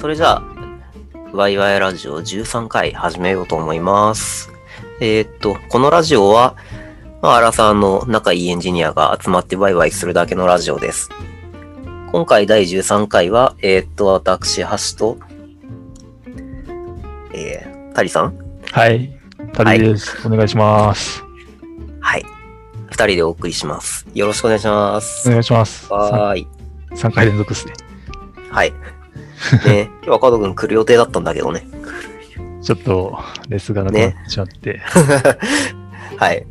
[0.00, 0.42] それじゃあ、
[1.32, 4.48] ワイワイラジオ13回始めようと思います。
[5.00, 6.54] えーっと、このラジオは、
[7.20, 11.10] まあ、アラさんの仲いいエンジニアが集まってワイワイするだけのラジオです。
[12.12, 15.18] 今回第13回は、えーっと、私、橋と、
[17.34, 18.38] えー、タリさん
[18.70, 19.18] はい。
[19.52, 21.24] タリです、お願いします。
[21.98, 22.24] はい。
[22.86, 24.06] 二人でお送りします。
[24.14, 25.28] よろしくお願いします。
[25.28, 25.92] お願いします。
[25.92, 26.48] はーい。
[26.92, 27.72] 3回連続ですね。
[28.52, 28.72] はい。
[29.66, 31.66] ね今日は加藤くん来る予定だったんだけどね。
[32.62, 34.80] ちょっと、レスがなくなってしまって。
[36.18, 36.44] はい。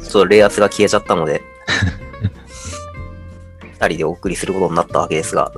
[0.00, 1.42] ちょっとレイアスが消えちゃったので、
[3.80, 5.52] 二人でお送りすることになったわけですが、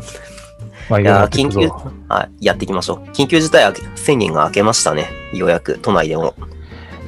[0.88, 3.10] まあ、いや緊急っていくぞ。、はい、やっていきましょう。
[3.10, 5.10] 緊急事態宣言が明けましたね。
[5.32, 6.34] ようやく、都内でも。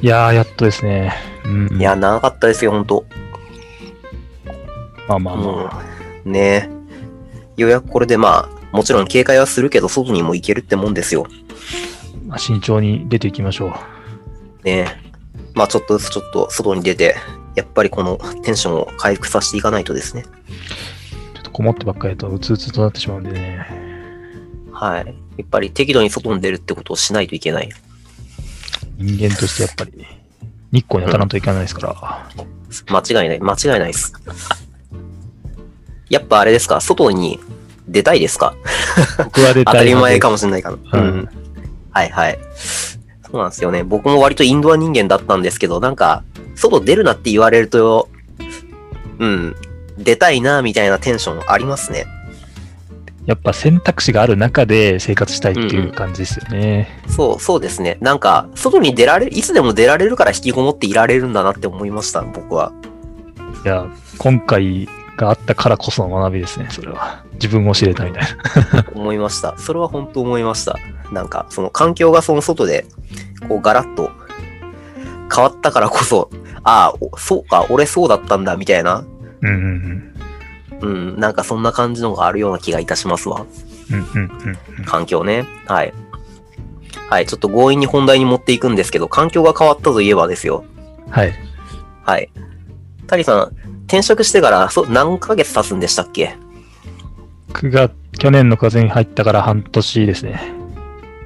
[0.01, 1.13] いやー、やっとですね。
[1.45, 1.77] うん。
[1.79, 3.05] いや、長かったですよ、ほんと。
[5.07, 5.83] まあまあまあ。
[6.25, 6.31] うん。
[6.31, 6.69] ね
[7.57, 11.27] ようやくこれでまあ、もちろん警戒はするけど、外にも行けるってもんですよ。
[12.25, 14.65] まあ、慎重に出ていきましょう。
[14.65, 14.87] ね
[15.53, 17.15] まあ、ちょっとずつちょっと外に出て、
[17.55, 20.23] やっぱりこのテンションを回復させていかないとですね。
[20.23, 23.65] ちょっとこもってばっかりだとうつうつとなってしまうんでね。
[24.71, 25.05] はい。
[25.05, 25.13] や
[25.45, 27.69] っぱり適度に外に出るってことをしないといけない。
[28.97, 29.91] 人間としてやっぱり、
[30.71, 32.29] 日光に当たらんといけないですから。
[32.89, 34.13] 間違いない、間違いないです。
[36.09, 36.81] やっぱあれですか？
[36.81, 37.39] 外に
[37.87, 38.55] 出たいですか？
[39.17, 40.75] 僕は出当たいたり前かももしれないから。
[40.75, 41.29] ううんん。
[41.91, 42.39] はいはい。
[42.55, 43.83] そうなんですよね。
[43.83, 46.23] 僕も割とインドア人間だったんですけど、なんか、
[46.55, 48.09] 外出るなって言われると、
[49.19, 49.55] うん、
[49.97, 52.05] 出たいな、みたいなテンションありますね。
[53.25, 57.01] やっぱ選択肢がある中で生活したいっていう感じですよね。
[57.07, 57.97] そう、そうですね。
[58.01, 62.71] なんか、外に出られる、いつでも出られるから引きこもっていられるんだなって思いました、僕は。
[63.65, 63.87] いや、
[64.17, 67.23] 今回があったからこその学びですね、それは。
[67.33, 68.85] 自分を知れたみたいな。
[68.93, 69.57] 思いました。
[69.57, 70.77] それは本当思いました。
[71.11, 72.85] なんか、その環境がその外で、
[73.47, 74.11] こうガラッと
[75.33, 76.29] 変わったからこそ、
[76.63, 79.03] ああ、おそうか、俺そうだったんだ、みたいな。
[79.41, 80.13] うんうん
[80.81, 83.45] うん、なんかそんな感じのがあるような気がいたしますわ。
[83.91, 83.99] うん。
[83.99, 85.45] うんうんうん環境ね。
[85.67, 85.93] はい。
[87.09, 90.65] はい、ちょっと強引に本題に持っていくんですけど、環境が変わったといえばですよ。
[91.05, 91.11] うん。
[91.11, 91.33] はい。
[92.03, 92.29] はい。
[93.07, 96.35] タリさん、転職してから、そう、何ヶ月経つんでしたっけ
[97.53, 100.41] ？9月、去年の風に入ったから半年ですね。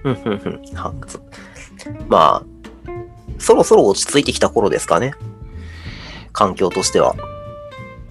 [0.04, 0.62] ふんふんふん。
[2.10, 2.92] まあ、
[3.40, 5.14] そろそろ落ち着いてきた頃ですかね？
[6.34, 7.16] 環境としては。
[7.16, 7.24] ま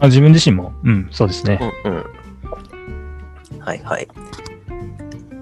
[0.00, 1.58] あ、自分自身も、うん、そうですね。
[1.84, 2.04] うんうん。
[3.60, 4.08] はいはい。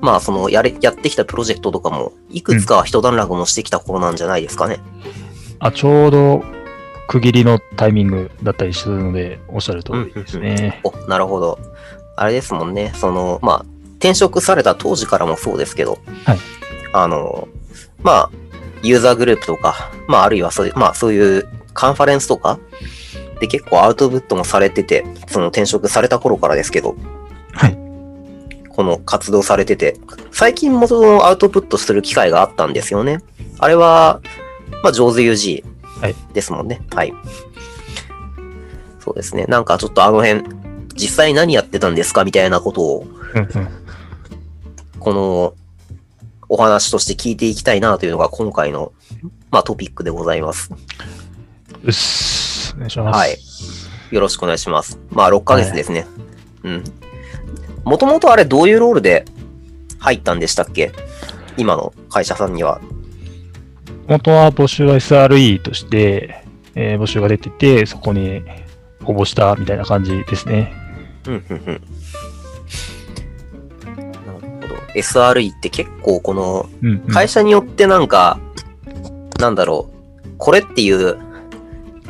[0.01, 4.81] まあ、その、やれ、やってきたプロジェクトとかも、いくつかは一段落もしてきた頃なんじゃないですかね？
[5.61, 6.45] あ、ちょうど
[7.09, 10.81] 区切りのタイミングだったりするので、おっしゃる通りですね。
[10.85, 11.59] お、なるほど。
[12.17, 12.93] あれですもんね。
[12.95, 13.65] その、まあ、
[13.99, 16.39] 転職された当時からもそうですけど、はい
[16.95, 17.49] あの、
[18.03, 18.31] まあ、
[18.85, 22.61] ユーザーグループとか、まあ、あるいはそういう、まあ、そういうカンファレンスとか、
[23.41, 26.95] で結構アウトプットもされてて、その転職された頃からですけど、
[27.53, 27.77] はい。
[28.69, 29.97] この活動されてて、
[30.31, 33.19] 最近もそのアウトプットする機会があったんですよね。
[33.59, 34.21] あれは、
[34.85, 35.74] まあ、上手 UG はい
[36.33, 36.81] ですもんね。
[36.95, 37.13] はい。
[39.01, 39.45] そうですね。
[39.47, 40.43] なんかちょっとあの辺、
[40.95, 43.07] 実際何やってたんですかみたいなことを。
[44.99, 45.55] この
[46.49, 48.93] お話として聞いていきたいなというのが今回の、
[49.51, 50.71] まあ、トピックでございます。
[51.83, 52.75] うっす。
[52.75, 53.17] お願いします。
[53.17, 53.37] はい。
[54.15, 54.99] よろしくお願いします。
[55.11, 56.07] まあ、6ヶ月ですね。
[56.63, 56.85] うん。
[57.85, 59.25] もともとあれどういうロールで
[59.99, 60.93] 入ったんでしたっけ？
[61.57, 62.81] 今の会社さんには。
[64.07, 66.45] 元は募集は SRE として、
[66.75, 68.43] えー募集が出てて、そこに
[69.05, 70.73] 応募したみたいな感じですね。
[71.27, 71.65] うん、うん、うん。
[71.67, 71.73] な
[74.33, 74.75] るほど。
[74.95, 77.13] SRE って結構このうん、うん。
[77.13, 78.39] 会社によってなんか、
[79.39, 79.91] なんだろ
[80.25, 81.17] う、これっていう、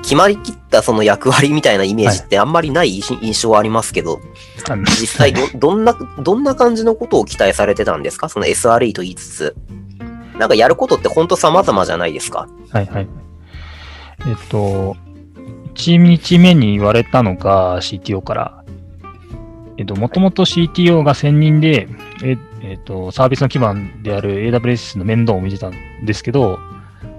[0.03, 4.21] 決まりきったその役割みたいなイメージってあんまりない印印象はありますけど、
[4.69, 8.29] あの実際ど、どんな、どんな感じのことを期待されてたんですか？
[8.29, 9.57] その SRE と言いつつ。
[10.39, 13.09] なんかやることってほんと様々じゃないですかはいはい。
[14.27, 14.97] えっと、
[15.75, 18.65] 1日目に言われたのが CTO から、
[19.77, 21.89] えっと、もともと CTO が専任で、
[22.23, 26.59] ええっと、サービスの基盤である AWS の面倒を見てたんですけど、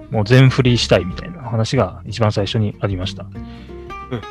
[0.10, 3.24] もう全振りしたいみたいな話が一番最初にありました。
[3.24, 4.22] うん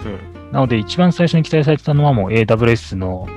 [0.43, 0.53] うん。
[0.53, 3.29] なので、一番最初に期待されてたのはもう AWS の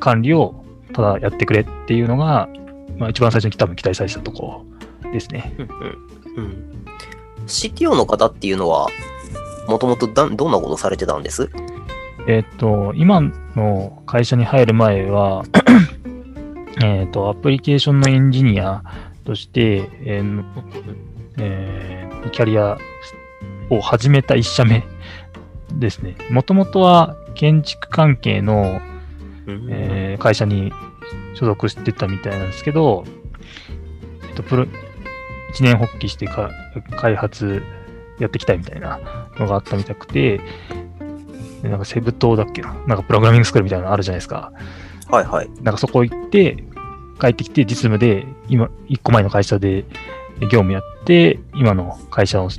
[0.00, 2.48] 管理をただやってくれっていうのが、
[2.98, 4.64] まあ一番最初に多分期待されてたとこ
[5.04, 5.54] ろですね。
[5.58, 6.44] うんうん。
[6.44, 6.86] うん。
[7.46, 8.88] CTO の方っていうのは、
[9.68, 11.50] もともとどんなことされてたんです？
[12.28, 13.20] えっと、今
[13.54, 15.44] の会社に入る前は、
[16.82, 18.82] えっ、と、アプリケーションのエンジニア
[19.24, 20.44] として、えー
[21.38, 22.76] えーキャリア
[23.70, 24.84] を始めた1社目
[25.72, 26.16] ですね。
[26.30, 28.80] もともとは建築関係の、
[29.46, 30.72] うんえー会社に
[31.36, 33.04] 所属してたみたいなんですけど、
[34.28, 34.66] えっと、プロ、
[35.50, 36.50] 一年発起してか
[36.98, 37.62] 開発
[38.18, 38.98] やっていきたいみたいな
[39.38, 40.40] のがあったみたくて、
[41.62, 44.52] でなんかセブ島だっけななんかプログラミングスクールみたいなのあるじゃないですか。
[45.10, 45.50] はいはい。
[45.62, 46.56] なんかそこ行って、
[47.20, 49.84] 帰ってきて実務で、今、一個前の会社で
[50.40, 52.50] 業務やって、今の会社の、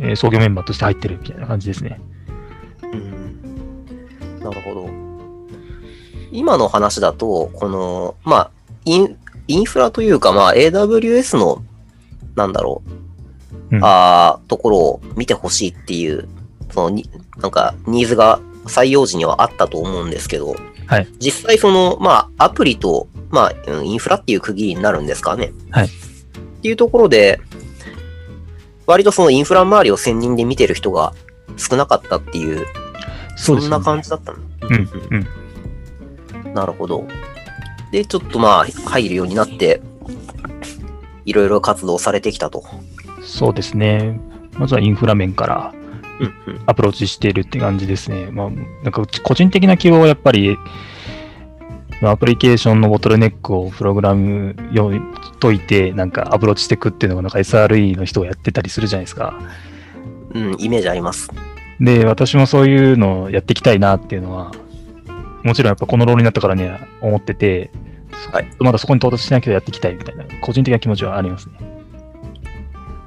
[0.00, 2.00] えー創業メンバーとして入ってるみたいな感じですね。
[2.82, 5.03] うんなるほど。
[6.32, 8.50] 今の話だと、この、まあ、
[8.84, 9.16] イン、
[9.48, 11.62] インフラというか、まあ、AWS の、
[12.34, 12.82] なんだろ
[13.70, 16.28] う、うんあーところを見てほしいっていう、
[16.70, 20.54] そのに、なんか、ニーズが採用時にはあったと思うんですけど、
[20.86, 25.52] はい実際その、まあ、アプリと、まあ、うんインフラっていう区切りになるんですかね。
[25.70, 25.90] はいっ
[26.62, 27.40] ていうところで、
[28.86, 31.12] 割とそのインフラ周りを専任で見てる人が
[31.56, 32.66] 少なかったっていう、
[33.36, 34.38] そんな感じだったの？
[34.62, 34.74] うん、
[35.10, 35.26] うん。
[36.54, 37.06] なるほど。
[37.90, 39.80] で、ちょっとまあ、入るようになって、
[41.24, 42.64] いろいろ活動されてきたと。
[43.22, 44.20] そうですね。
[44.54, 45.74] まずはインフラ面から。
[46.66, 48.30] アプローチしているって感じですね。
[48.30, 50.56] まあ、なんか個人的な希望はやっぱり、
[52.00, 55.00] まあアプリケーションのボトルネックをプログラム用に
[55.40, 59.38] 解いて、なんかアプローチしていくっていうのがなんか SRE の人がやってたりするじゃないですか。
[60.34, 61.30] うん、イメージあります。
[61.80, 64.52] で、私もそういうのをやっていきたいなっていうのは、
[65.44, 67.70] もちろんやっぱこのロールになったからには思ってて、
[68.32, 71.54] はいまだそこに到達しないけどやっていきたいみたいな、個人的な気持ちはありますね。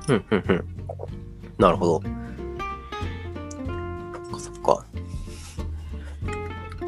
[0.10, 0.66] うん、うん、うん。
[1.58, 2.02] なるほど。
[2.02, 2.10] そ
[4.30, 4.86] っかそっか。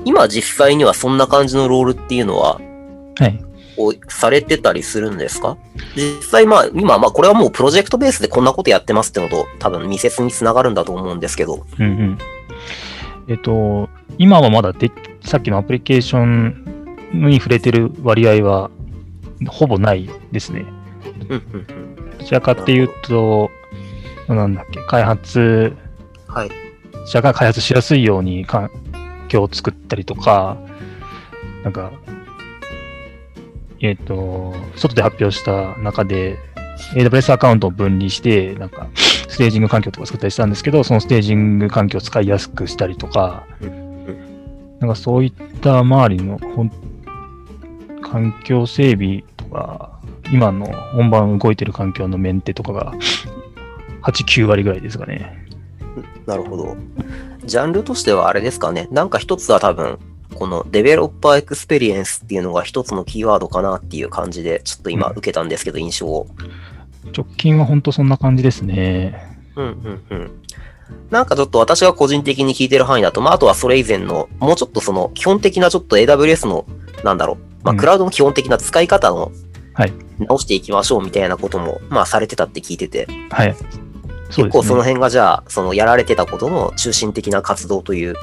[0.05, 2.61] 今実際にはそんな感じのロールっていうのは、
[3.17, 3.43] はい。
[3.77, 5.57] をされてたりするんですか？
[5.95, 11.65] 実際まあ、今まあこれはもうプロジェクトベースでこんなことやってますってのと多分密接につながるんだと思うんですけど。
[11.79, 12.17] うんうん。
[13.29, 18.71] えっと、今はまだで、さっきのアプリケーションに触れてる割合は
[19.47, 20.65] ほぼないですね。
[21.29, 22.17] うん、うん、うん。
[22.17, 23.49] どちらかっていうと、
[24.27, 25.75] なんだっけ、開発
[26.27, 26.51] はい。
[27.05, 28.69] 者が開発しやすいように環
[29.27, 30.57] 境を作ったりとか、
[31.63, 31.91] なんか、
[33.81, 36.37] えっ、と、外で発表した中で、
[36.93, 43.47] AWS アカウントを分離して、なんか、ステージング環境とか作ったりしたんですけど、そのステージング環境を使いやすくしたりとか、
[44.79, 46.71] なんかそういった周りの本
[48.01, 49.99] 環境整備とか、
[50.31, 52.93] 今の本番動いてる環境のメンテとかが、
[54.03, 55.45] 8、9割ぐらいですかね。
[56.25, 56.77] なるほど。
[57.45, 58.87] ジャンルとしてはあれですかね。
[58.91, 59.99] なんか一つは多分、
[60.35, 66.27] この developer experience っていうのが一つのキーワードかなっていう感じで、ちょっと今うん受けたんですけど、印象を。
[67.15, 69.19] 直近は本当そんな感じですね。
[69.55, 70.31] うんうんうん。
[71.09, 76.65] なんかちょっと私が個人的に聞いてる範囲だと、まああとはそれ以前の、もうちょっとその基本的なちょっと AWS の、
[77.03, 79.31] なんだろう、まあうんクラウドの基本的な使い方の
[79.79, 83.55] はい、直していきましょうみたいなことも、まあされてたって聞いてて、はい。
[84.27, 84.81] 結構その。
[84.83, 88.15] 辺がじゃあ、そのやられてたことの中心的な活動という、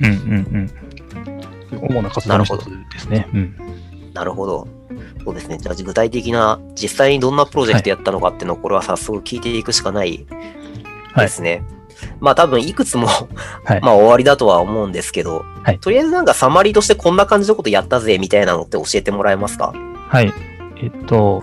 [0.00, 1.88] うんうんうん。
[1.88, 3.26] 主な活動の一つですね。
[3.32, 3.56] うん。
[4.12, 4.68] なるほど。
[5.24, 5.56] そうですね。
[5.56, 10.26] じゃあ具体的な、実際にどんなプロジェクトやったのかっていうのを、これは早速聞いていくしかない
[11.16, 11.62] ですね。
[12.20, 13.06] まあ多分いくつも
[13.64, 13.80] はい。
[13.82, 15.78] まあ終わりだとは思うんですけど、はい。
[15.78, 19.72] とりあえずなんかサマリーとしてこんな感じのことやったぜみたいなのって教えてもらえますか？
[20.08, 20.32] はい。
[20.82, 21.42] えっと、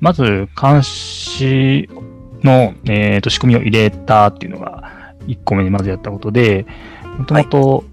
[0.00, 1.88] まず、監視
[2.42, 4.90] の、えっと仕組みを入れたっていうのが、
[5.26, 6.66] 1個目にまずやったことで、
[7.18, 7.84] もともと、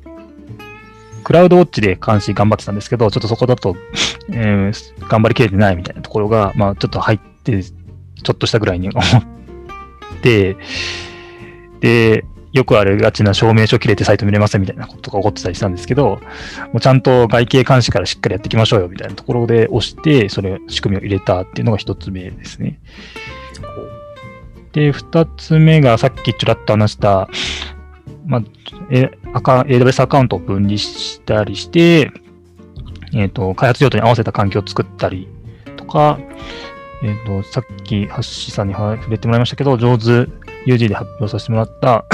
[1.23, 3.75] クラウドウォッチで監視頑張ってたんですけど、ちょっとそこだと、
[4.31, 9.23] えー頑張りきれてないみたいなところが、まあ、ちょっと入って、ちょっとしたぐらいに思っ
[10.21, 10.55] て、
[11.79, 16.19] で、よくあるがちな証明書切れてサイト見れませんみたいなことが起こってたりしたんですけど、
[16.73, 22.79] もうちゃんと外形監視からしっかりやっていきましょうよみたいなところで押して、それ、仕組みを入れたっていうのが一つ目ですね。
[24.71, 27.29] で、二つ目がさっきちらっと話した、
[28.25, 28.43] まあ、
[28.91, 32.11] えアカ AWS アカウントを分離したりして、
[33.13, 35.27] えっ、と、開発用途に合わせた環境を作ったり
[35.77, 36.19] とか、
[37.03, 40.27] えっ、と、さっき、ハッシーさんに触れてもらいましたけど、上手
[40.65, 42.05] UG で発表させてもらった、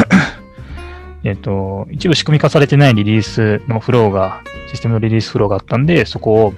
[1.24, 6.54] えっと、一部仕組み化されてないリリースのフローが、システムのリリースフローがあったんで、そこを、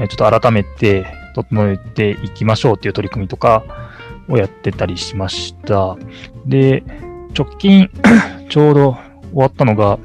[0.00, 3.64] えちょっと改めて整えていきましょうっていう取り組みとか
[4.28, 5.96] をやってたりしました。
[6.46, 6.82] で、
[7.36, 7.90] 直近、
[8.48, 8.96] ちょうど
[9.32, 9.98] 終わったのが、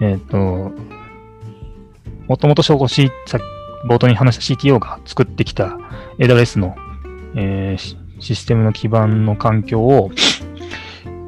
[0.00, 0.72] えっ、と、
[2.26, 3.38] もともと証拠し、さ
[3.86, 5.78] 冒頭に話した CTO が作ってきた
[6.18, 6.76] AWS の、
[7.36, 10.10] えー、システムの基盤の環境を、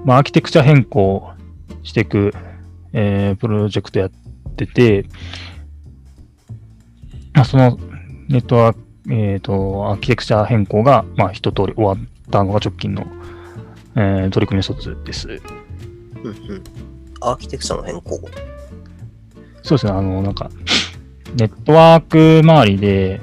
[0.05, 1.31] まあ、アーキテクチャ変更
[1.83, 2.33] していく、
[2.93, 4.11] えー、プロジェクトやっ
[4.57, 5.07] てて、
[7.33, 7.79] まあ、その
[8.29, 11.97] ネットワーク、えっ、ー、と、アーキテクチャ変更が、まあ、一通り終わっ
[12.31, 13.07] たのが直近の、
[13.97, 15.29] えー、取り組みの一つです。
[15.29, 15.41] うん
[16.27, 16.65] うん。
[17.21, 18.21] アーキテクチャの変更？
[19.63, 20.51] そうですね、あの、なんか、
[21.35, 23.21] ネットワーク周りで、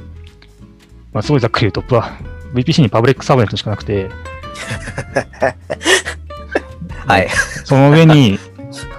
[1.13, 2.01] まあ、すごいざっくり言うと、
[2.53, 4.09] VPC にパブリックサブネットしかなくて、
[7.05, 7.29] はい。
[7.65, 8.39] その上に、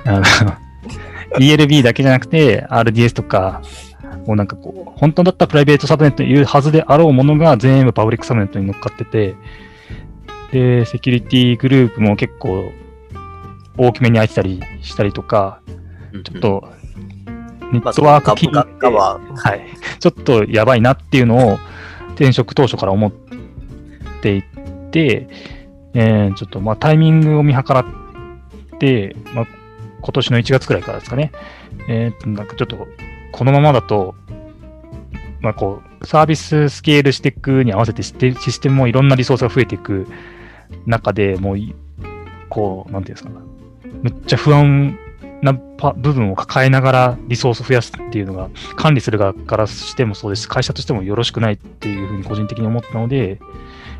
[0.04, 0.22] あの、
[1.38, 3.60] ELB だけじゃなくて、RDS とか、
[4.26, 9.34] もうなんかこう、本当だったらプライベートサブネットに言うはずであろうものが全部パブリックサブネットに乗っかってて、
[10.52, 12.72] で、セキュリティグループも結構
[13.76, 15.60] 大きめに開いてたりしたりとか、
[16.24, 16.68] ちょっと、
[17.72, 18.60] ネットワーク機能
[18.94, 19.66] は、はい、
[19.98, 21.58] ちょっとやばいなっていうのを
[22.18, 23.12] 転職当初から思っ
[24.20, 24.42] てい
[24.90, 25.28] て、
[25.94, 27.84] えー、ちょっとまあタイミングを見計らっ
[28.80, 29.46] て、まあ、
[30.00, 31.30] 今年の1月くらいからですかね、
[31.88, 32.88] えー、なんかちょっと
[33.30, 34.16] このままだと、
[35.40, 38.14] まあこう、サービススケールしていくに合わせてシ
[38.52, 40.08] ステムもいろんなリソースが増えていく
[40.86, 41.58] 中でもう、
[42.48, 43.30] こう、なんていうんですか、
[44.02, 44.98] めっちゃ不安
[45.42, 53.38] な部分を抱えながらリソースを増やすっていうのが、管理する側からしてもそうですし、会社としてもよろしくないっていうふうに個人的に思ったので、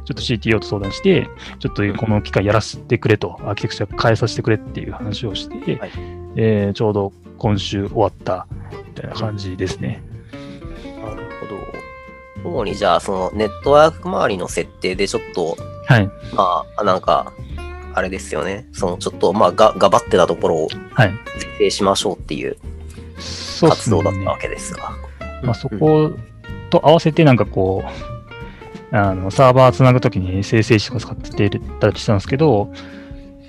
[0.05, 1.29] ちょっと CTO と相談して、
[1.59, 5.91] ちょっとこの機会やらせてくれと、アーキテクチャ変えさせてくれっていう話をして、はい、
[6.37, 8.47] えー、ちょうど今週終わった
[8.87, 10.03] みたいな感じですね。
[11.03, 11.47] なるほ
[12.43, 12.49] ど。
[12.49, 16.11] 主にじゃあ、そのネットワーク周りの設定でちょっと、はい。
[16.35, 17.33] まあ、なんか、
[17.99, 18.67] あれですよね。
[18.73, 21.13] そのちょっと、まあ、が、がばってたところを、はい。
[21.35, 22.57] 設定しましょうっていう
[23.61, 24.91] 活動だったわけですが。
[25.19, 26.13] すね、まあ、そこ
[26.71, 31.51] と合わせてなんかこう、あの、サーバーつなぐときに生成詞とか使って
[31.81, 32.73] たりしたんですけど、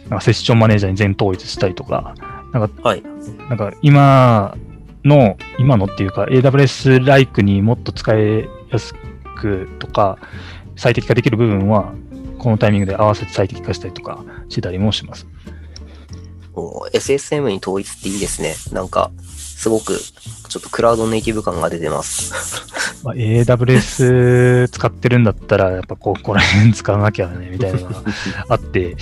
[0.10, 2.16] なんかセッションマネージャーに全統一したりとか、
[2.52, 3.04] なんか、はい、
[3.48, 4.58] なんか今
[5.06, 8.96] の、今のっていうか AWS ライクにもっと使いやす
[9.38, 10.18] くとか、
[10.76, 11.94] 最適化できる部分は、
[12.40, 15.28] このタイミングで合わせて最適化したりとかしたりもします。
[16.94, 18.56] SSM に統一っていいですね。
[18.74, 22.34] なんか、すごく、ちょっとクラウドネイティブ感が出てます。
[23.04, 28.04] まあ、AWS 使ってるんだったら、やっぱここら辺使わなきゃね、みたいなのが
[28.50, 28.96] あって、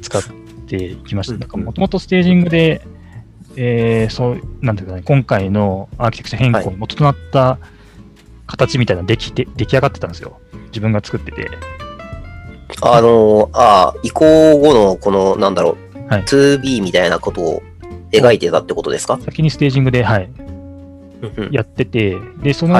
[0.00, 0.22] 使っ
[0.66, 1.32] ていきました。
[1.34, 2.82] なんかもともとステージングで、
[3.56, 7.58] えー、そう、なんていうかね、今回のアーキテクチャ変更の元となった
[8.46, 10.38] 形みたいなできて、出来上がってたんですよ。
[10.68, 11.50] 自分が作ってて。
[12.82, 17.62] あの、ああ、移行後のこの、なんだろう、はい、2B みたいなことを
[18.12, 19.18] 描いてたってことですか？
[19.20, 20.30] 先にステージングで、はい。
[21.50, 22.74] やってて、で、その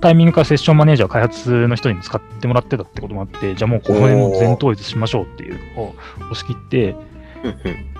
[0.00, 5.94] タイミングからセッションマネージャー開発の人にも使ってもらってたってこともあって、じゃあもうここでも全統一しましょうっていうのを
[6.30, 6.96] 押し切って、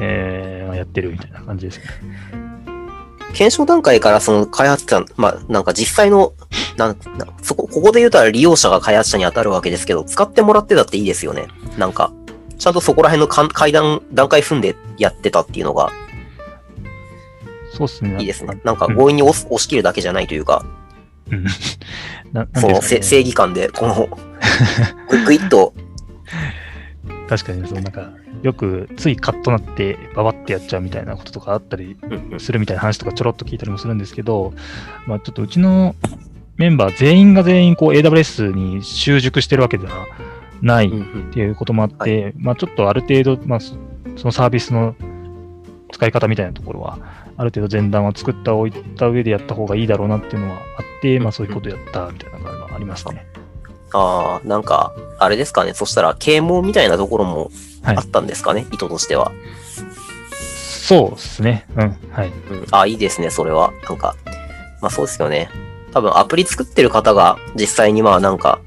[0.00, 1.84] えー、やってるみたいな感じですね。
[3.36, 6.32] 検証段階からその開発者、まあ、なんか実際の、
[6.78, 6.96] なん、
[7.42, 11.48] そこ、ここで言うたら利用者が開発者に当たるわけですけど、使ってもらってたっていいですよね。
[11.76, 12.14] なんか、
[12.56, 15.92] ちゃんとそこら辺の階段、段階踏んでやってたっていうのが、
[17.74, 18.16] そうっすね。
[18.20, 18.58] いいですね。
[18.64, 20.64] なんか強引に押す、押し切るだけじゃないというか、
[21.30, 21.44] うん。
[22.58, 24.08] その、正義感で、この、
[25.26, 25.74] ぐいっと。
[27.28, 28.12] 確かに、そう、なんか、
[28.42, 31.96] よくついカッとなってババってやっちゃうみたいなこととかあったり
[32.38, 34.52] するみたいな話とかちょろっと聞いたりもするんですけど、
[35.06, 35.94] まあ、ちょっとうちの
[36.56, 40.06] メンバー全員が全員こう AWS に習熟してるわけでは
[40.62, 40.90] ないっ
[41.32, 43.76] ていうこともあって、まあ、ちょっとある程度、まあ、そ
[44.24, 44.94] のサービスの
[45.92, 46.98] 使い方みたいなところは、
[47.36, 53.26] ある程度前段を作っておいた上でやった方がいいだろうなっていうのはあって、まあそういうことやったみたいな感じはありますね。
[53.92, 55.74] ああ、なんか、あれですかね。
[55.74, 57.50] そしたら、啓蒙みたいなところも
[57.86, 59.32] あったんですかね、はい、意図としては。
[60.86, 61.66] そうですね。
[61.76, 61.96] うん。
[62.12, 62.28] はい。
[62.28, 63.72] うん、あいいですね、それは。
[63.88, 64.14] なんか、
[64.80, 65.50] まあそうですよね。
[65.92, 68.60] 多分、アプリ作ってる方が、実際にまあなんか、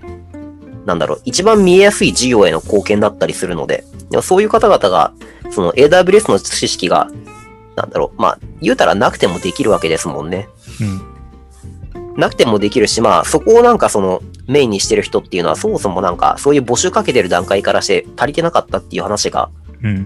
[0.85, 5.13] なんだろう、一番見えやすい事業への貢献だったりするので、でもそういう方々が、
[5.51, 7.07] その AWS の知識が、
[7.75, 10.49] なんだろう、まあ、言うたらなくてもできるわけですもんね。
[10.81, 11.18] うん。
[12.19, 19.49] なくてもできるし、まあ、そこをなんかその、メインにしてる人っていうのは、そもそもなんか、そういう募集かけてる段階からして足りてなかったっていう話が、
[19.81, 20.05] うん。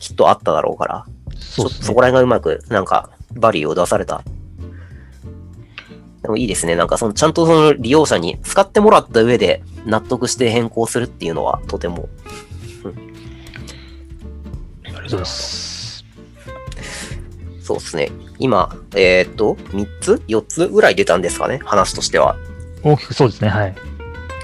[0.00, 1.06] きっとあっただろうから、
[1.38, 4.22] そう、ね、そこら辺がうまく、なんか、バリューを出された。
[6.22, 6.74] でもいいですね。
[6.74, 12.08] なんか、その、ちゃんとその利用者に使ってもらった上で、納得して変更するっていうのは、とても、
[12.84, 12.90] うん。
[14.84, 15.65] ありがとうございます。
[17.66, 18.12] そうですね。
[18.38, 21.58] 今、えーっと、3つ ?4 つぐらい出たんですかね？
[21.64, 22.36] 話としては。
[22.84, 23.48] 大きくそうですね。
[23.48, 23.74] はい。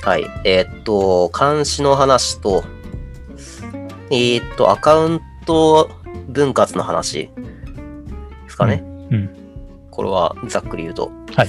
[0.02, 0.24] はい。
[0.44, 2.64] えーっと、監視の話と、
[4.10, 5.88] えーっと、アカウント
[6.28, 8.82] 分割の話ですかね。
[9.12, 9.30] うん。
[9.92, 11.12] これはざっくり言うと。
[11.36, 11.48] はい。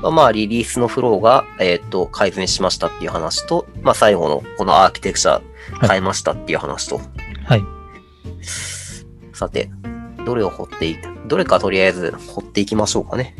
[0.00, 5.42] まあまあ、リリースのフローが、えーっと、改善しましたっていう話と、まあ、最後のこのアーキテクチャ
[5.86, 7.02] 変えましたっていう話と。
[7.44, 7.62] はい。
[9.34, 9.70] さて、
[10.24, 13.34] どれを掘っていく、どれかとりあえず掘っていきましょうかね。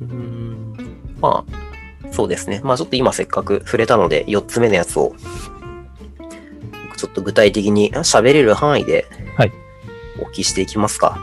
[0.00, 0.74] うーん。
[1.20, 2.60] まあ、そうですね。
[2.64, 5.14] まあちょっと今せっかく触れたので、4つ目のやつを、
[6.96, 9.52] ちょっと具体的に喋れる範囲で、はい。
[10.20, 11.18] お聞きしていきますか。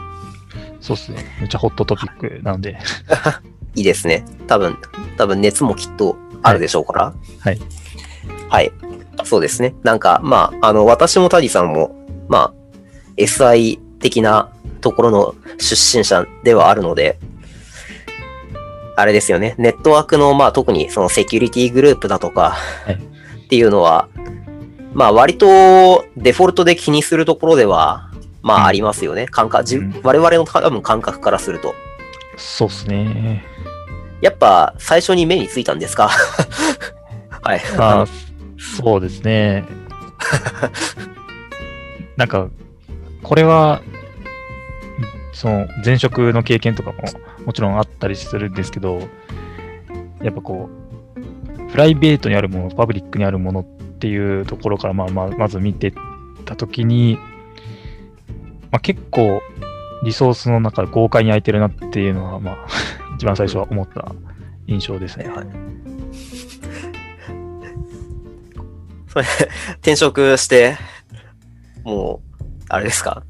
[0.80, 1.24] そうですね。
[1.40, 2.78] めっちゃホットトピックなので。
[3.74, 4.24] いいですね。
[4.46, 4.76] 多分、
[5.16, 7.14] 多分熱もきっとあるでしょうから。
[7.40, 7.60] はい。
[8.48, 8.72] はい。
[9.24, 9.74] そうですね。
[9.82, 11.94] なんか、まあ、あの、私もタディさんも、
[12.28, 12.57] まあ、
[13.18, 17.18] SI 的なところの出身者ではあるので、
[18.96, 19.54] あれですよね。
[19.58, 22.50] ネットワークの、まあ、特にそのセキュリティグループだとか、
[22.84, 24.10] はいっていうのは、
[24.92, 28.10] まあ、割とデフォルトで気にするところでは、
[28.42, 29.26] まうんあ、ありますよね。
[29.26, 31.74] 感覚、自うん我々の多分感覚からすると。
[32.36, 33.42] そうですね。
[34.20, 36.10] やっぱ、最初に目についたんですか？
[37.40, 37.62] はい。
[37.78, 38.06] まあ、
[38.58, 39.64] そうですね。
[42.16, 42.48] なんか、
[43.28, 43.82] これは、
[45.34, 47.02] その前職の経験とかも
[47.44, 49.00] もちろんあったりするんですけど、
[50.22, 50.70] やっぱこ
[51.14, 53.64] う、プライベートにあるもの、パブリックにあるものっ
[53.98, 55.92] ていうところからまあまあまず見て
[56.46, 57.18] たときに、
[58.70, 59.42] まあ、結構
[60.04, 62.66] リソースの中で豪快に空いてるなっていうのは、まあ、
[63.16, 64.14] 一番最初は思った
[64.66, 65.28] 印象ですね。
[65.28, 65.46] はい
[69.08, 69.24] それ、
[69.80, 70.78] 転職して、
[71.84, 72.27] もう、
[72.68, 73.22] あれですか？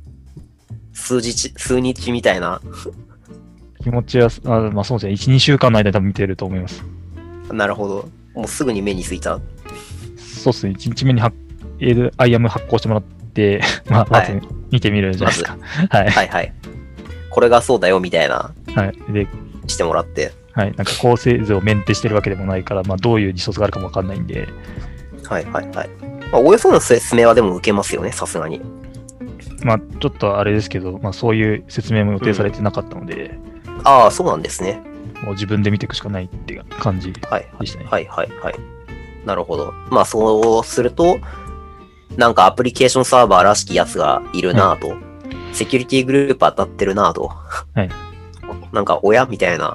[0.93, 2.61] 数日、数日みたいな？
[3.83, 6.83] 気持ちは、あまあそうですね、1、2週間の間で多分見てると思います。
[7.53, 8.09] なるほど。
[8.35, 9.41] もうすぐに目についた？
[10.17, 11.33] そうですね、1日目には
[11.79, 15.57] IAM 発行してもらって、 まあ、まずはい見てみるじゃないですか。
[15.89, 16.11] はい。
[16.11, 16.53] はいはい。
[17.31, 19.13] これがそうだよ、みたいな、はい。
[19.13, 19.27] で、
[19.67, 20.33] してもらって。
[20.53, 20.73] はい。
[20.77, 24.49] なんか構成図をメンテしてるわけでもないから、まあどういうリソースがあるかもわかんないんで、
[25.25, 25.89] はいはいはい。
[26.33, 28.61] まあ、およその説明はでも受けますよね、さすがに。
[29.63, 33.39] まあちょっとあれですけど、まあそういう説明も予定されてなかったので、
[33.85, 34.81] ああ、そうなんですね。
[35.23, 37.87] もう自分で見ていくしかないっていう感じはいでしたね。
[37.91, 38.55] はいはいはい。
[39.25, 39.73] なるほど。
[39.91, 41.19] まあそうすると、
[42.17, 44.97] なんかアプリケーションサーバーらしきやつがいるなぁと、
[45.53, 47.29] セキュリティグループ当たってるなぁと、
[47.75, 47.89] はい
[48.73, 49.75] なんか親みたいな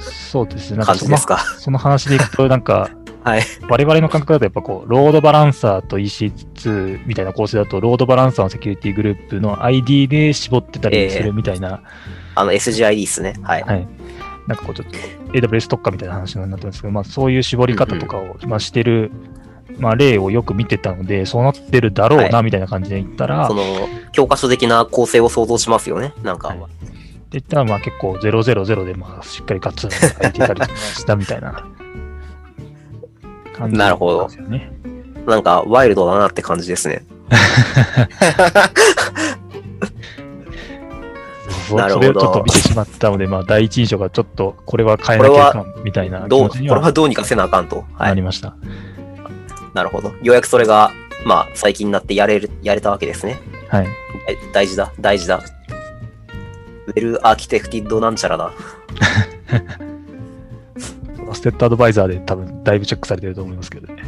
[0.00, 0.84] そうですね。
[0.84, 1.38] か？
[1.58, 2.88] その話でいくと、なんか、
[3.24, 3.42] はい。
[3.68, 11.82] 我々の感覚だとやっぱこう、ロードバランサーと EC2 みたいな構成だと、ロードバランサーのセキュリティグループの ID で絞ってたりするみたいな、
[12.34, 13.34] あの SGID ですね。
[13.42, 13.62] はい。
[13.62, 13.88] はい。
[14.46, 14.96] なんかこうちょっと
[15.32, 19.10] AWS 特化みたいな話になってますけど、まあそういう絞り方とかを、まあ、してる、
[19.78, 23.62] まあ例をよく見てたので、そうなってるだろうはなみたいな感じで言ったら、その、
[24.12, 26.14] 教科書的な構成を想像しますよね。
[26.22, 26.48] なんか。
[26.48, 26.58] はい
[27.30, 31.64] で言ったらまあ結構000でまあしっかりガッツリ書いていたりしたみたいな
[33.60, 34.72] 感じなるほどなんですよね。
[35.26, 37.04] なんか、ワイルドだなって感じですね。
[41.76, 47.84] なるほどそれをちょっと見てしまったので、まあ第一印象がちょっとこれは変えなきゃいかんみたいな気どう、これははどうにかせなあかんと。
[47.94, 48.22] はないり。
[48.22, 48.56] ました。
[49.74, 50.08] なるほど。
[50.22, 50.90] ようやくそれが、
[51.24, 53.38] まあ、最近になってやれる、やれたわけですね。
[53.68, 53.86] はい。
[54.26, 55.40] 大大事だ、大事だ。
[56.86, 58.50] ウェルアーキテクティッドなんちゃらだ。
[61.40, 64.02] ステッドアドバイザーで多分だいぶチェックされてると思いますけどね。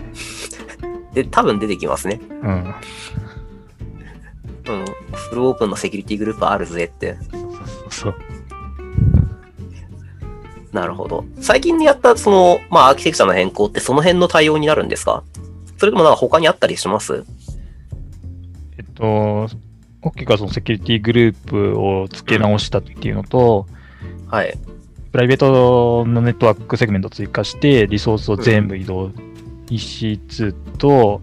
[1.15, 2.21] で、多分出てきますね。
[2.29, 2.51] うん。
[2.51, 2.75] うん。
[5.13, 7.17] フルオープンのセキュリティグループあるぜって。
[7.89, 8.15] そう。
[10.73, 11.25] なるほど。
[11.41, 15.23] 最近やった、その、まあ、アーキテクチャの変更ってその辺の対応になるんですか？
[15.79, 17.25] それともなんか他にあったりします？
[18.79, 19.49] えっと、
[20.03, 23.67] 大きくはそのセキュリティグループを付け直したっていうのと、
[24.29, 24.55] はい。
[25.13, 29.11] プライベートのネットワークセグメントを追加して、リソースを全部移動、
[29.67, 31.21] EC2 と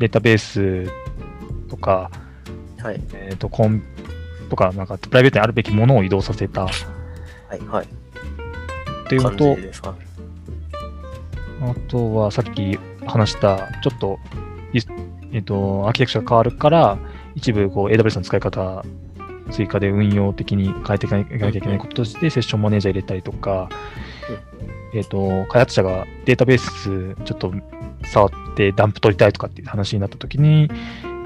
[0.00, 0.90] データベース
[1.68, 2.10] とか、
[2.78, 3.00] はい。
[3.14, 3.82] えっ、と、コン
[4.48, 6.68] とか、なんかプライベートにあるべきものを移動させたっ
[7.48, 7.60] はい。
[7.60, 7.88] はい。
[9.08, 9.56] ていうのと
[11.62, 14.18] あとはさっき話した、ちょっと、
[14.72, 14.80] い
[15.32, 16.98] えっ、と、アーキテクチャが変わるから、
[17.36, 18.84] 一部こう AWS の使い方、
[19.50, 23.68] 追加で運用的に変えていかなきゃいけないこととして、セッションマネージャー入れたりとか、
[24.94, 27.52] えっ、と、開発者がデータベースちょっと
[28.04, 30.68] 触ってダンプ取りたいとかっていう話になったときに、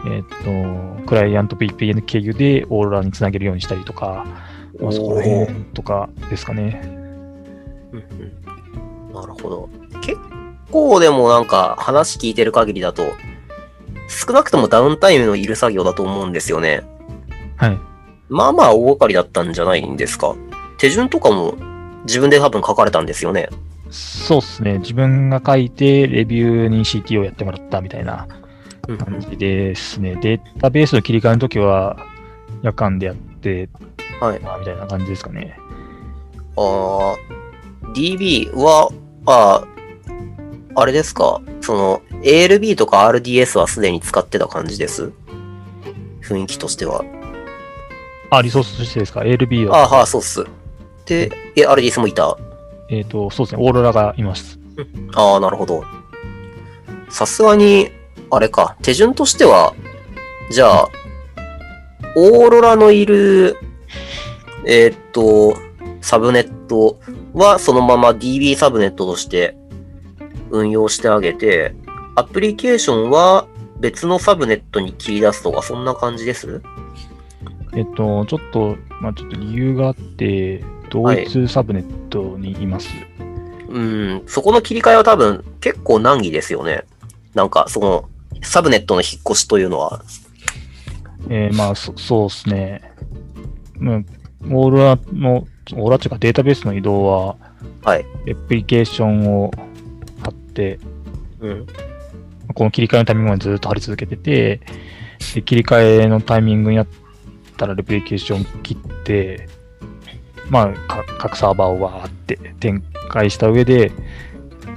[0.07, 4.27] えっ、と、クライアント VPN 経由でオーロラにつなげるようにしたりとか、
[4.81, 6.81] まあ、そこら辺とかですかね。
[7.93, 8.45] うんうん
[9.15, 9.69] なるほど。
[10.01, 10.19] 結
[10.73, 13.13] 構でもなんか話聞いてる限りだと、
[14.09, 16.83] 少なくともダウンタイムのいる作業だと思うんですよね。
[17.57, 17.79] はい。
[18.29, 20.35] まあまあ大掛かりだったんじゃないんですか？
[20.79, 21.55] 手順とかも
[22.05, 23.49] 自分で多分書かれたんですよね。
[23.91, 24.79] そうですね。
[24.79, 28.27] 自分が書いて、レビューに CT をやってもらったみたいな
[28.89, 30.17] うん感じですね。
[30.21, 31.97] データベースの切り替えの時は、
[32.63, 33.69] 夜間でやって
[34.21, 34.41] はい。
[34.41, 35.57] たみたいな感じですかね。
[36.57, 37.17] あー
[37.95, 38.91] DB は、
[39.27, 39.75] あー
[40.77, 41.41] あれですか？
[41.61, 45.13] その、ALB とか RDS はすでに使ってた感じです？
[46.23, 47.05] 雰囲気としては。
[48.37, 50.45] あ、リソースとしてですか ?ALB は、ああ、はあ、そうっす。
[51.07, 52.37] で、え、RDS もいた？
[52.91, 53.63] えっ、と、そうですね。
[53.65, 54.59] オーロラがいます。
[55.15, 55.85] ああ、なるほど。
[57.11, 57.91] さすがに、
[58.31, 59.75] あれか、手順としては、
[60.51, 60.89] じゃあ、
[62.17, 63.57] オーロラのいる、
[64.67, 65.57] えーっと、
[66.01, 66.99] サブネット
[67.33, 69.57] はそのまま DB サブネットとして
[70.51, 71.75] 運用してあげて、
[72.15, 73.47] アプリケーションは
[73.81, 76.63] 別のサブネットに切り出すとか、そんな感じです？
[77.77, 82.89] えっ、と、ちょっと、まあちょっと理由があって、同一サブネットにいます。
[83.69, 86.85] うん、そこの切り替えは多分結構難儀ですよね。
[87.35, 88.09] なんか、その、
[88.43, 90.05] サブネットの引っ越しというのは。
[91.29, 92.93] えーまあ、そそうですね。
[93.81, 94.07] うん、
[94.51, 97.37] オーロラの、オーロラっていうかデータベースの移動は、
[97.83, 98.07] はい。
[98.27, 99.51] レプリケーションを
[100.23, 100.79] 貼って、
[101.41, 101.67] うん。
[102.55, 104.61] この切り替えのタイミングまでずっと貼り続けてて、
[105.35, 106.87] で切り替えのタイミングになっ
[107.57, 109.49] たらレプリケーション切って、
[110.51, 113.93] まあ、か各サーバーをわーって展開した上で、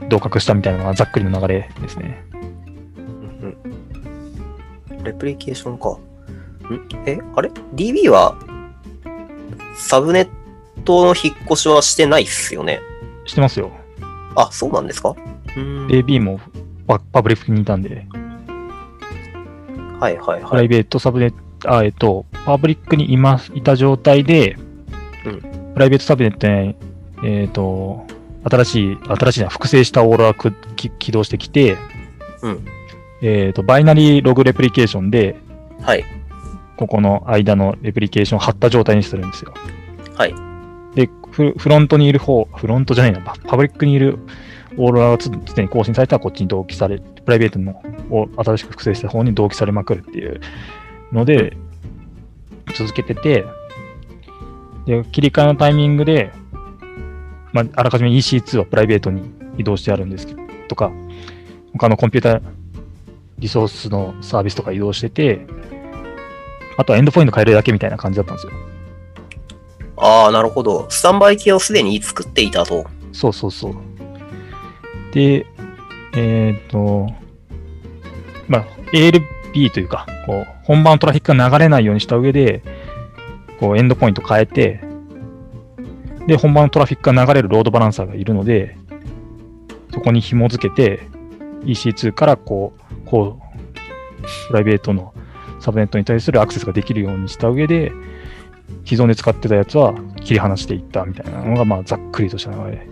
[0.10, 2.24] 同格したみたいなのがざっくりの流れですね。
[5.04, 5.90] レプリケーションか。
[5.90, 6.00] ん？
[7.06, 8.36] え、あれ ?DB は、
[9.76, 10.30] サブネッ
[10.84, 12.82] トの引っ越しはしてないっすよね？
[13.26, 13.72] してますよ。
[14.36, 15.16] あ、そうなんですか？
[15.56, 16.40] うん AB も
[16.88, 18.06] パパブリックにいたんで、
[20.00, 20.68] はいはいプライはい。
[20.68, 24.58] ベートサブネット、あ、えっと、パブリックにいます、いた状態で、
[25.26, 26.76] うんプライベートサブネットに、
[27.24, 28.08] えっ、と、
[28.50, 31.78] 新しい、新しいな、複製したオーロラくき起動してきて、
[32.42, 32.66] うん
[33.22, 35.36] えっ、と、バイナリーログレプリケーションで、
[35.82, 36.04] はい。
[36.78, 39.54] ここの間のレプリケーションを貼った状態にするんですよ。
[40.16, 40.34] はい。
[40.96, 44.18] で、フフロントにいる方、フロントじゃないな、パパブリックにいる
[44.78, 50.42] オーロラがつすでに更新されたらこっちに同期され、プライベートのを新しく複製した方に同期されまくるっていう
[51.12, 51.56] ので、
[52.76, 53.46] 続けてて、
[54.86, 56.32] で、切り替えのタイミングで、
[57.54, 60.92] まあ、あらかじめ EC2 はプライベートに移動してあるんですけど、とか、
[61.74, 62.42] 他のコンピューター
[63.40, 65.46] リソースのサービスとか移動してて、
[66.78, 68.54] あとはエンドポイント変えるだけみたいな感じだったんですよ。
[69.98, 70.88] ああ、なるほど。
[70.90, 72.86] スタンバイ系をすでに作っていたと。
[73.12, 73.76] そうそうそう。
[75.12, 75.46] で、
[76.16, 77.08] えっ、と、
[78.48, 78.66] まあ、
[79.58, 82.62] ALB というか、こう、本番のトラフィックが流れないようにした上で、
[83.60, 84.82] こう、エンドポイント変えて、
[86.28, 88.78] で、本番のトラフィックが流れるロードバランサーがいるので、
[89.94, 91.02] そこに紐付けて、
[91.64, 93.48] EC2 からこう、こう、
[94.48, 95.14] プライベートの
[95.60, 97.92] サブネットに対するアクセスができるようにした上で、
[98.86, 99.94] 既存で使ってたやつは
[100.24, 102.88] 切り離していったみたいなのが、まあ、ざっくりとした流れ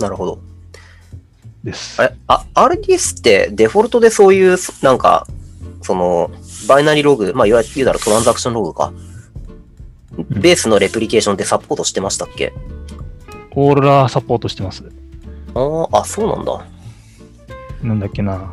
[0.00, 0.40] なるほど。
[1.64, 2.00] です。
[2.00, 5.26] あれあ、RDS ってデフォルトでそういう、なんか、
[5.82, 6.30] その、
[6.68, 8.92] バイナリログ、まあ、いわゆるならトランザクションログか。
[10.30, 12.52] ベースのレプリケーションってサポートしてましたっけ？
[13.52, 14.84] オーロラサポートしてます。
[15.54, 16.64] あーあ、そうなんだ。
[17.82, 18.52] なんだっけな。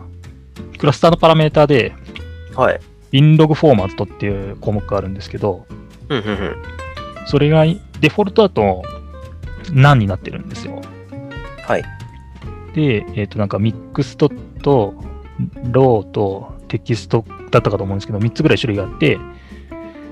[0.77, 1.93] クラスターのパラメータで、
[2.55, 2.79] はい。
[3.11, 5.65] inlog フォーマットっていう項目があるんですけど、
[6.09, 6.55] うんうんうん。
[7.25, 7.65] それが
[7.99, 8.83] デフォルトだと
[9.71, 10.81] none になってるんですよ。
[11.65, 11.83] はい。
[12.75, 14.29] で、えっ、と、なんかミックスト
[14.61, 14.93] と
[15.71, 19.17] ローとテキストだったかと思うんですけど、3つぐらい種類があって、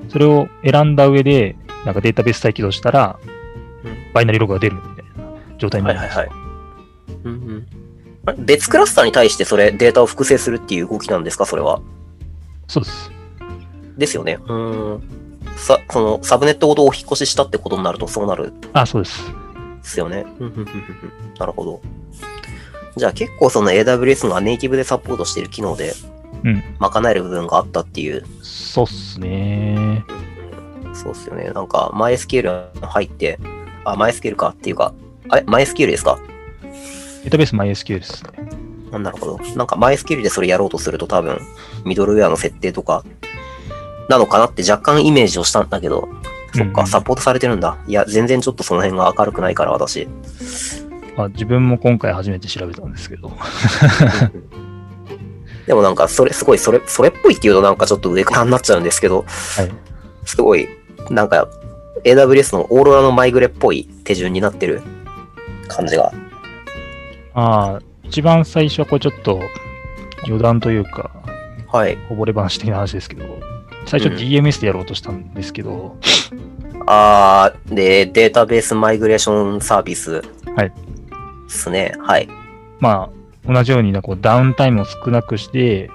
[0.10, 3.20] それを選んだ上で、なんかデータベース再起動したら
[3.84, 6.20] うん、バイナリーログが出るみたいな状態になるんですよ。
[6.20, 6.38] はいはい
[7.26, 7.68] うんうん。
[8.26, 11.46] あれ別クラスターに対してそれデータを複製するっていう動きなんですか？
[11.46, 11.82] それは。
[12.68, 13.12] そうです。
[13.98, 14.40] ですよね。
[14.42, 15.02] うーん。
[15.58, 19.30] さ、その、サブネットごとお引っ越ししたってことになるとそうなるんあ、そうです。
[19.82, 20.26] ですよね。
[20.40, 20.68] うんうんうんうん
[21.38, 21.82] なるほど。
[22.96, 25.94] じゃあ結構その AWS がネイティブでサポートしている機能で
[26.44, 28.26] うん、賄える部分があったっていう。
[28.42, 29.76] そうっすね。
[29.78, 30.06] うん
[30.94, 31.50] そうっすよね。
[31.52, 33.40] なんか MySQL 入って、
[33.86, 34.94] あ、MySQL かっていうか、
[35.30, 36.20] あれ ?MySQL ですか？
[37.24, 39.00] データベース MySQL ですね。
[39.00, 39.40] なるほど。
[39.56, 41.40] なんかマイスキルでそれやろうとすると多分、
[41.86, 43.04] ミドルウェアの設定とか、
[44.10, 46.08] なのかなって若干イメージをしたんだけど、
[46.54, 47.78] そっか、うんうんサポートされてるんだ。
[47.88, 50.08] いや、全然ちょっとその辺が明るくないから、私。
[51.16, 53.32] まあ、自分も今回初めて調べたんですけど。
[55.68, 59.24] でもなんか、それ、すごい、それ、それっぽいっていうとなんかちょっと上からになっちゃうんですけど、
[59.58, 59.72] はい。
[60.26, 60.68] すごい、
[61.10, 61.48] なんか、
[62.04, 64.82] AWS のオーロラのマイグレっぽい手順になってる
[65.68, 66.12] 感じが。
[67.34, 69.40] まあ、一番最初はこれちょっと
[70.26, 71.12] 余談というか、
[71.72, 71.98] はい。
[72.10, 73.24] こぼれ話的な話ですけど、
[73.86, 75.98] 最初うん DMS でやろうとしたんですけど、
[76.86, 80.22] あー、で、データベースマイグレーションサービス。
[80.56, 80.74] はい。
[81.54, 81.94] ですね。
[82.00, 82.28] はい。
[82.80, 83.10] ま
[83.48, 85.90] あ、同じようにこうダウンタイムを少なくして、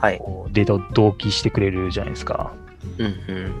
[0.00, 0.18] はい。
[0.18, 2.52] こうデータを同期してくれるじゃないですか。
[2.98, 3.54] うんうん。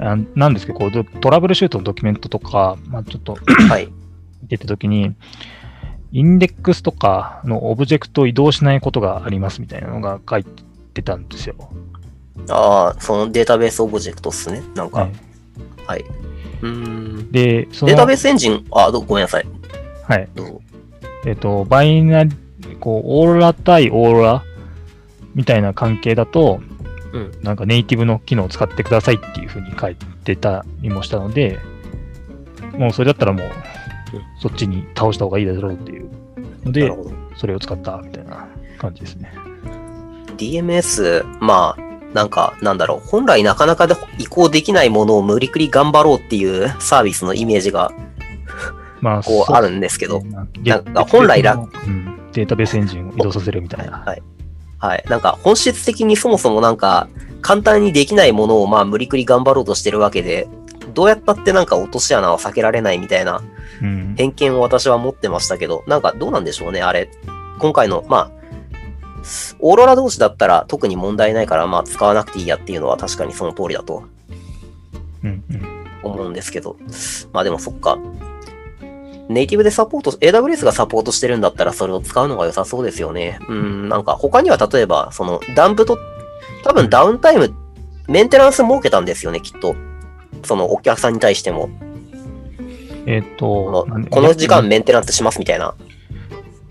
[0.00, 3.36] あなんですけどこうド、トラブルシュートのドキュメントとか、まあ、ちょっと
[3.68, 3.88] はい。
[4.42, 5.14] 見てたときに、
[6.12, 11.54] インデックスとかのオブジェクトを移動しないことがありますみたいなのが書いてたんですよ。
[12.48, 14.62] あー、そのデータベースオブジェクトっすね。
[14.74, 15.00] なんか。
[15.00, 15.08] は
[15.86, 16.00] はい。
[16.00, 16.04] い、
[16.62, 17.32] うーん。
[17.32, 19.46] で、データベースエンジン、あ、どごめんなさい。
[20.08, 20.28] はい。
[21.26, 22.36] えっ、と、バイナリ、
[22.80, 24.42] こう、オーロラ対オーロラ
[25.34, 26.60] みたいな関係だと、
[27.12, 31.60] うんなんかネイティブの機能を使ってくださいっていうふうに書いてたりもしたので、
[32.76, 33.50] もうそれだったらもう、
[34.40, 36.10] そっちに倒した方がいいだろうっていう
[36.64, 36.92] ので。
[37.36, 38.46] それを使ったみたいな
[38.78, 39.32] 感じですね。
[40.36, 41.82] DMS、まあ、
[42.14, 43.08] なんか、なんだろう。
[43.08, 47.92] 本来なかなかで移行できないものを無理くり頑張ろうっていうサービスのイメージが、
[49.04, 50.22] まあ、こう、あるんですけど。
[50.22, 53.98] まあなんか本来楽うん、データベースエンジンを移動させるみたいな。
[53.98, 54.22] はい。
[54.78, 55.04] はい。
[55.08, 57.08] なんか、本質的にそもそもなんか、
[57.42, 60.48] 簡単にできないものをまあ無理くり頑張ろうとしてるわけで、
[60.94, 63.42] どうやったってなんか落とし穴は避けられないみたいな
[63.82, 67.10] うん、偏見を私は持ってましたけど、なんかどうなんでしょうね、あれ。
[67.58, 68.30] 今回の、まあ、
[69.58, 74.04] オーロラ同士だったら特に問題ないから、まあ使わなくていいやっていうのは確かにその通りだと
[75.22, 75.84] うん、うん。
[76.02, 76.76] 思うんですけど。
[77.32, 77.98] まあでもそっか。
[79.28, 83.38] ネイティブでサポート、AWS がサポートしてるんだったらそれを使うのが良さそうですよね。
[83.48, 85.98] うん、なんか他には例えば、そのダンプと、
[86.62, 87.54] 多分ダウンタイム、
[88.08, 89.74] メンテナンス設けたんですよね、きっと。
[90.42, 91.70] そのお客さんに対しても。
[93.06, 95.74] えっ、ことこの時間メンテナンスしますみたいな。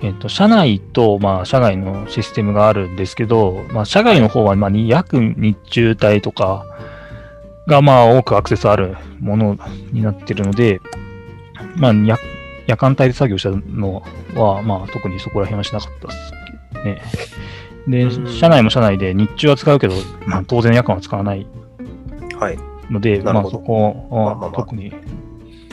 [0.04, 6.66] えっと、社内と、まあ、社外のシステムがあるんですけど、まあ、社外の方は、まあ、に約日中帯とか
[7.68, 9.58] が、まあ、多くアクセスあるもの
[9.94, 10.82] になってるので、
[11.78, 11.94] まあ、
[12.68, 14.04] 夜夜間帯で作業したの
[14.36, 16.32] は、まあ、特にそこら辺はしなかったです
[16.86, 17.02] ね。
[17.88, 19.96] でうん、社内も社内で日中は使うけど、
[20.26, 21.46] まあ、当然夜間は使わない
[22.40, 22.58] はい。
[22.90, 24.92] ので、まあ、なるほどそこまあまあまあは特にっ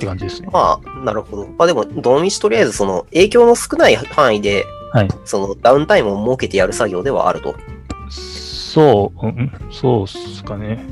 [0.00, 0.48] て感じですね。
[0.50, 1.46] まあ、なるほど。
[1.46, 5.08] まあでも、どのみちとりあえずその影響の少ない範囲で、はい。
[5.24, 7.54] そのダウンタイムを設けてやる作業ではあると。
[8.10, 10.82] そう、うん、そうっすかね。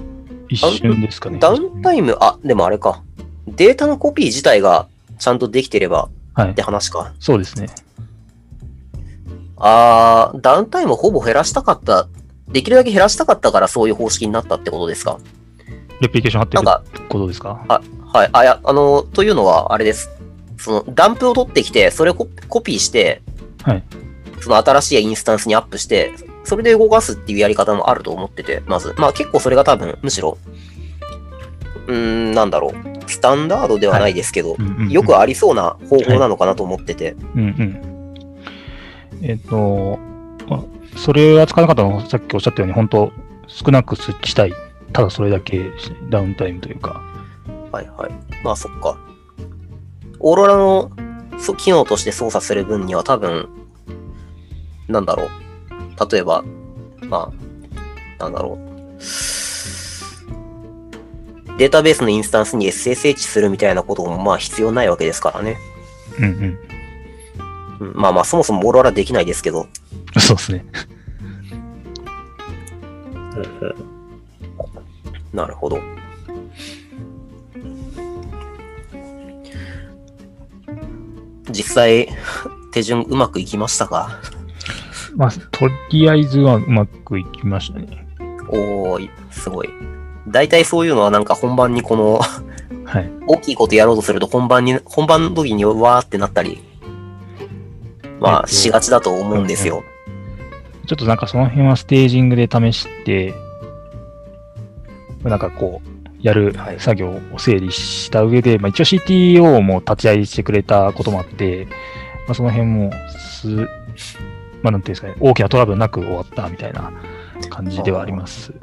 [0.49, 1.39] 一瞬ですかね。
[1.39, 3.03] ダウンタイム、あ、でもあれか。
[3.47, 6.55] データのコピー自体がちゃんとできてればはいっ。
[6.55, 7.13] て話か。
[7.19, 7.69] そうですね。
[9.57, 12.07] あー、ダウンタイムをほぼ減らしたかった、
[12.49, 15.19] できるだけ減らしたかったからそういう方式になったってことですか？
[16.01, 17.61] レプリケーション貼ってるなんか、ことですか？
[17.67, 20.11] はい、あ、いや、あの、というのは、あれです。
[20.57, 23.21] その、ダンプを取ってきて、それをココピーして、
[23.63, 23.83] はい。
[24.41, 28.95] その新しいインスタンスにアップして、それで動かすっていうやり方もあると思ってて、まず。
[28.97, 30.39] まあ結構それが多分、むしろ、
[31.89, 33.11] うーん、なんだろう。
[33.11, 37.17] スタンダードではないですけど、うんうんうんよくありそうな方法なのかなと思ってて。
[37.35, 37.89] うんうん。
[39.23, 39.99] えっ、と、
[40.49, 40.65] まあ、
[40.97, 43.13] それは使わなかったのは、さっきおっしゃったように、本当
[43.47, 44.53] 少なくしたい。
[44.93, 45.71] ただそれだけ
[46.09, 47.03] ダウンタイムというか。
[47.73, 48.11] はいはい。
[48.45, 48.99] まあそっか。
[50.21, 50.91] オーロラの
[51.39, 53.49] そ機能として操作する分には多分、
[54.89, 55.29] なんだろう。
[56.11, 56.45] 例えば、
[57.03, 57.33] ま
[58.19, 58.59] あ、なんだろ
[58.99, 59.03] う。
[61.59, 65.59] データベースのインスタンスに SSH するみたいなこともまあ必要ないわけですからね。
[66.19, 66.59] うんうん。
[67.81, 69.67] うんまあまあそもそもオーロラできないですけど。
[70.19, 70.65] そうですね。
[75.33, 75.81] なるほど。
[81.51, 82.09] 実際、
[82.73, 84.21] 手順うまくいきましたか？
[85.17, 88.07] まあ、とりあえずはうまくいきましたね。
[88.49, 89.69] おーい、すごい。
[90.31, 92.21] 大体そういうのはなんか本番にこの
[92.89, 93.11] はい。
[93.27, 96.63] 大きいことやろうとすると本番に、本番の時にわーってなったり、
[98.19, 99.85] まあえっとしがちだと思うんですよ。
[100.87, 103.35] ちょっとなんかその辺はステージングで試して、
[105.23, 105.89] なんかこう、
[106.23, 111.67] やるはい作業を整理した上で、まあ、一応 CTO も立ち会いしてくれたこともあって、
[112.27, 113.49] まあ、その辺もす
[114.63, 116.91] まあなんていうんですかね、大きなトラブルなく終わったみたいな
[117.51, 118.55] 感じではあります。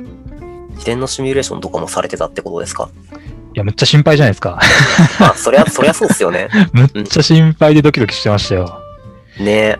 [0.76, 2.90] 自転のシミュレーションとかもされてたってことですか？
[3.54, 4.60] いや、めっちゃ心配じゃないですか。
[5.20, 6.50] まあ、そりゃ、そりゃそうっすよね。
[6.74, 8.82] めっちゃ心配でドキドキしてましたよ。
[9.40, 9.78] ね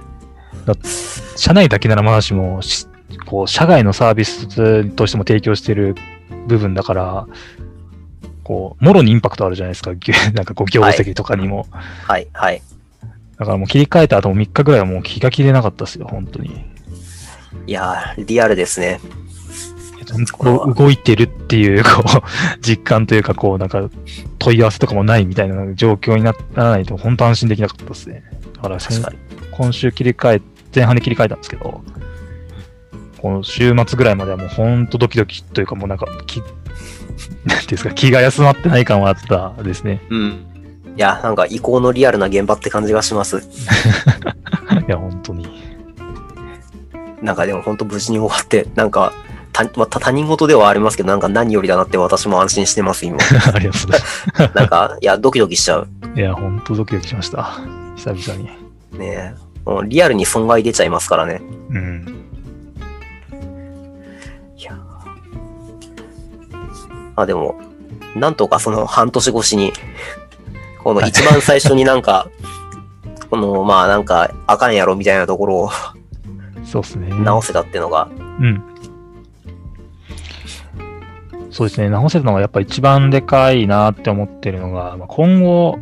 [1.36, 2.88] 社内だけならまだしも、し
[3.26, 4.48] こう、社外のサービス
[4.96, 5.96] としても提供している
[6.48, 7.28] 部分だから、
[8.44, 9.92] こう、もろにインパクトあるじゃないですか。
[10.34, 11.68] なんかこう、業績とかにも。
[11.72, 12.62] はい、はい。
[13.38, 16.64] だからもう切り替えた後も3日ぐらいはもう気が気でなかったですよ、本当に。
[17.68, 19.02] いやー、リアルですね。
[20.76, 22.22] 動いてるっていう、こう、
[22.62, 23.90] 実感というか、こう、なんか、
[24.40, 28.24] 問い合わせとかもないみたいな状況にならないと、本当安心できなかったですね。
[28.56, 28.78] だから。
[29.52, 30.42] 今週切り替え、
[30.74, 31.84] 前半で切り替えたんですけど、
[33.18, 39.16] この週末ぐらいまではもう本当ドキドキというかもうなんか、きなんていうんですか、気が休まってない感はあっ
[39.56, 40.02] たですね。
[40.10, 40.46] うん。
[40.96, 43.38] いや、なんか移行のリアルな現場って感じがします。
[44.88, 45.48] いや、本当に。
[47.22, 49.12] なんかでも本当無事に終わって、なんか、
[49.56, 53.18] た また他人事ではありますけど、なんか何よりだなって私も安心してます、今。
[53.54, 54.28] ありがとうございます。
[54.54, 55.88] なんか、いや、ドキドキしちゃう。
[56.16, 57.62] いや、本当ドキドキしました。
[57.96, 58.50] 久々に。
[59.00, 59.36] ねえ。
[59.66, 61.42] もうリアルに損害出ちゃいますからね。
[61.70, 62.26] うん。
[64.58, 64.78] いや
[67.16, 67.56] あ、でも、
[68.16, 69.74] なんとかその半年越しに、
[70.84, 72.28] この一番最初になんか、
[73.32, 75.72] この、まあなんか、あかんやろみたいなところを
[76.64, 77.08] そうですね。
[77.24, 78.75] 直せたっていうのが、うん。
[81.56, 85.80] そうですね、直せるのがやっぱ一番でかいなって思ってるのが、まあ、今後、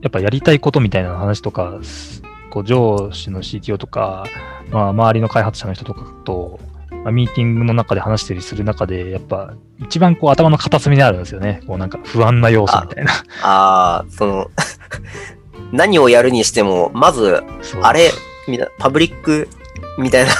[0.00, 4.24] やっぱやりたいことみたいな話とか、すこう上司の CTO とか、
[4.72, 6.58] まあ、周りの開発者の人とかと、
[6.90, 11.62] まあ、ミーティングの中で話したりする中で、やっぱ一番こう頭の片隅にあるんですよね。
[11.68, 13.12] こうなんか不安な要素みたいな。
[13.42, 14.50] ああ、その、
[15.70, 17.44] 何をやるにしても、まず、
[17.80, 18.10] あれ、
[18.48, 19.48] みたいなパブリック
[19.98, 20.32] みたいな、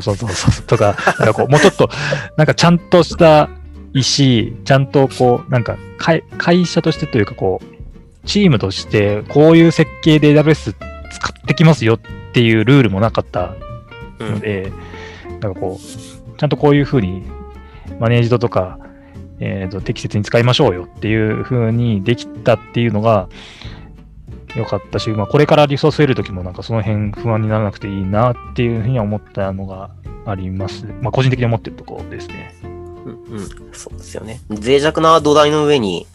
[0.00, 0.64] うそうそうそう。
[0.64, 1.90] とか、なんかこう、もうちょっと、
[2.38, 3.50] なんかちゃんとした
[3.94, 10.74] 石、ちゃんとこう、なんか会会社としてというかこう、チームとしてこういう設計で AWS
[11.10, 11.98] 使ってきますよっ
[12.32, 13.54] ていうルールもなかった
[14.18, 14.72] うん、ので、
[15.40, 17.22] なんかこう、ちゃんとこういうふうに
[17.98, 18.78] マネージドとか、
[19.42, 23.30] えーと適切に使いましょうよっていうふうにできたっていうのが
[24.56, 29.90] 良かったし、まあ、これからリソース得るときもなんかその辺不安にならなくていいなっていうふうには思ったのが
[30.26, 30.86] あります。
[31.00, 32.52] まあ、個人的に思ってるところですね。
[33.04, 34.40] うん、うん、そうですよね。
[34.48, 36.06] 脆弱な土台の上に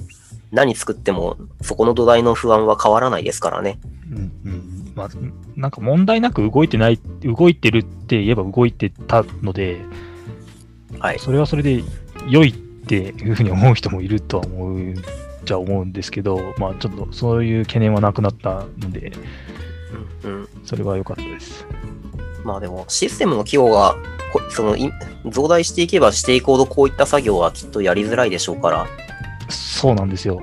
[0.52, 3.80] 何作っても、そこの土台の不安は変わらないですからね。
[4.12, 5.10] うんうんまあ、
[5.56, 9.82] なんか問題なく動いてない、動いてるって言えば動いてたので、
[11.00, 11.20] はい。
[11.20, 11.84] それはそれで
[12.30, 14.94] 良いっていうふうに思う人もいるとは思う
[15.44, 19.12] じゃ思うんですけど、まあちょっとそういう懸念はなくなったので、
[20.24, 20.50] うん、うん。
[20.64, 21.66] それは良かったです。
[22.46, 23.96] まあでも、システムの規模が、
[24.32, 24.92] こその、い
[25.26, 28.88] 増大していけばしていくほどこういった作業はきっとやりづらいでしょうから、
[29.50, 30.40] そうなんですよ。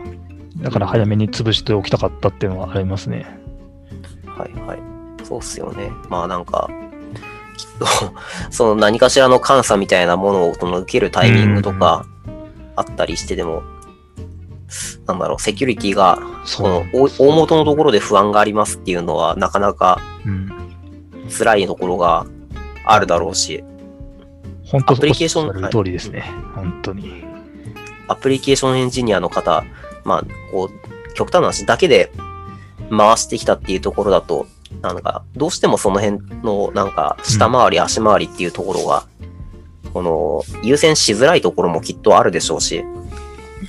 [0.56, 3.24] だから早めに潰しておきたかったっていうのはありますね。
[4.26, 4.78] はいはい。
[5.24, 5.90] そうっすよね。
[6.08, 6.68] まあなんか、
[7.56, 7.86] きっと、
[8.50, 12.04] その何かしらの監査みたいなものをその受けるタイミングとか
[12.74, 13.62] あったりしてでも、
[15.06, 20.51] なんだろう、セキュリティが、そこの大大元のところで不安がありますっていうのは、なかなかうん。
[21.32, 22.26] 辛いところが
[22.84, 23.64] あるだろうし、
[24.64, 26.24] 本当アプリケーション通りですね。
[26.54, 27.24] 本当に。
[28.08, 29.64] アプリケーションエンジニアの方、
[30.04, 32.10] まあ、こう、極端な話だけで
[32.90, 34.46] 回してきたっていうところだと、
[34.80, 39.04] なんか、どうしてもその辺の、なんか、下回り、足回りっていうところが、
[39.92, 42.84] この、優先しづらいところもきっとあるでしょうし、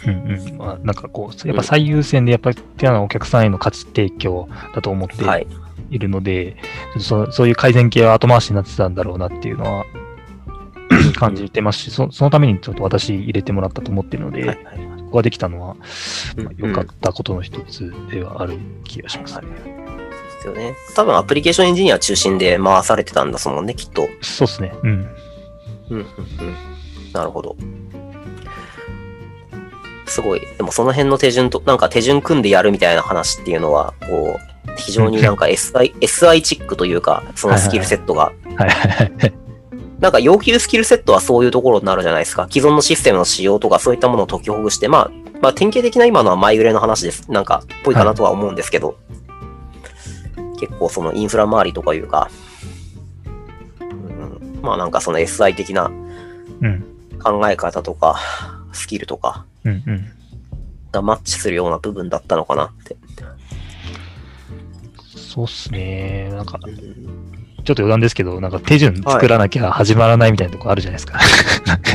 [0.06, 0.58] うんうん。
[0.58, 5.48] まあ、なんかこう、やっぱ最優先でやっぱり手のお客さんへの価値提供だと思ってはい。
[5.90, 6.58] いるので、
[7.00, 9.86] そそういう改善系は後回しになってたんだろうなっていうのは
[11.16, 15.76] 感じてますし、そそのためにちょっと私入れてもらったと思ってるので、はいはいここができたのは
[16.58, 19.44] 良かったことの一つではある気がしますね。
[19.44, 20.76] ですよね。
[20.96, 24.08] 多分アプリケーションエンジニア中心で回されてたんだもんね、きっと。
[24.22, 24.74] そうですね。
[24.84, 24.90] うん。
[24.90, 25.08] うん、
[25.90, 26.06] うん、うん。
[27.14, 27.56] なるほど。
[30.06, 30.42] すごい。
[30.58, 39.34] でもその辺の手順と、なんか手順組んでやるみたいな話っていうのは、こう、非常になんか SI、SI チックというか、そのスキルセットが、はいはいはい。
[40.00, 42.48] なんか要求スキルセットはそういうところになるじゃないですか。
[42.50, 45.12] 既存のシステムの仕様とかそういったものを解きほぐして、まあ、
[45.42, 47.32] まあ典型的な今のはマイグレの話です。
[47.32, 48.98] なんか、ぽいかなとは思うんですけど、
[50.60, 52.30] 結構そのインフラ周りとかいうか、
[53.80, 55.92] うん、まあなんかその SI 的な
[56.62, 56.94] うん。
[57.24, 58.20] 考え方とか、
[58.74, 59.46] スキルとか。
[60.92, 62.96] がマッチするような部分だったのかなって。
[65.34, 66.30] そうっすね。
[66.32, 71.20] なんか、うんちょっと余談ですけど、なんか手順作らなきゃ始まらないみたいなとこあるじゃないですか。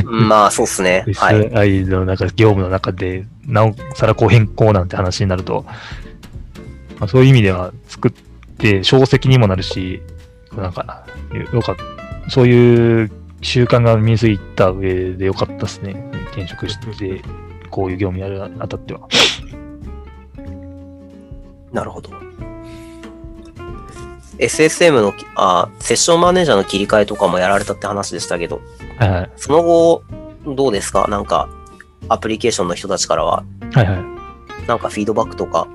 [0.09, 1.05] まあ、そうっすね。
[1.15, 1.35] はい。
[1.35, 5.65] SI のなんか業務の中で、なおさらこう変更なんて話になると、
[6.99, 8.11] まあ、そういう意味では作っ
[8.57, 10.01] て、小石にもなるし、
[10.57, 11.05] なんか、
[11.53, 12.31] よかった。
[12.31, 13.11] そういう
[13.41, 16.03] 習慣が身についた上でよかったですね。
[16.31, 17.21] 転職して、
[17.69, 19.01] こういう業務やるあたっては。
[21.71, 22.28] なるほど。
[24.39, 28.61] SSM のき、あ、セッションマネージャーの切り替えとかもやられたって話でしたけど、
[28.97, 29.31] はいはい。
[29.35, 30.03] その後、
[30.45, 31.07] どうですか？
[31.09, 31.49] なんか、
[32.07, 34.67] アプリケーションの人たちからは、はいはい。
[34.67, 35.67] なんかフィードバックとか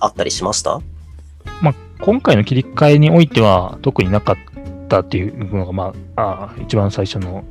[0.00, 0.80] あったりしました？
[2.00, 4.36] 今回の切り替えにおいては特になかっ
[4.88, 7.44] たっていうのが、まあ、あ一番最初の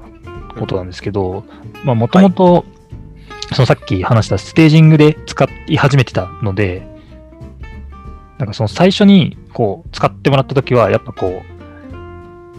[0.59, 1.43] ことなんですけど、
[1.83, 2.63] まあ、もともと、
[3.53, 6.85] そのさっき話したステージングで使い始めてたので、
[8.43, 11.43] なんかその最初にこう使ってもらったときは、やっぱこ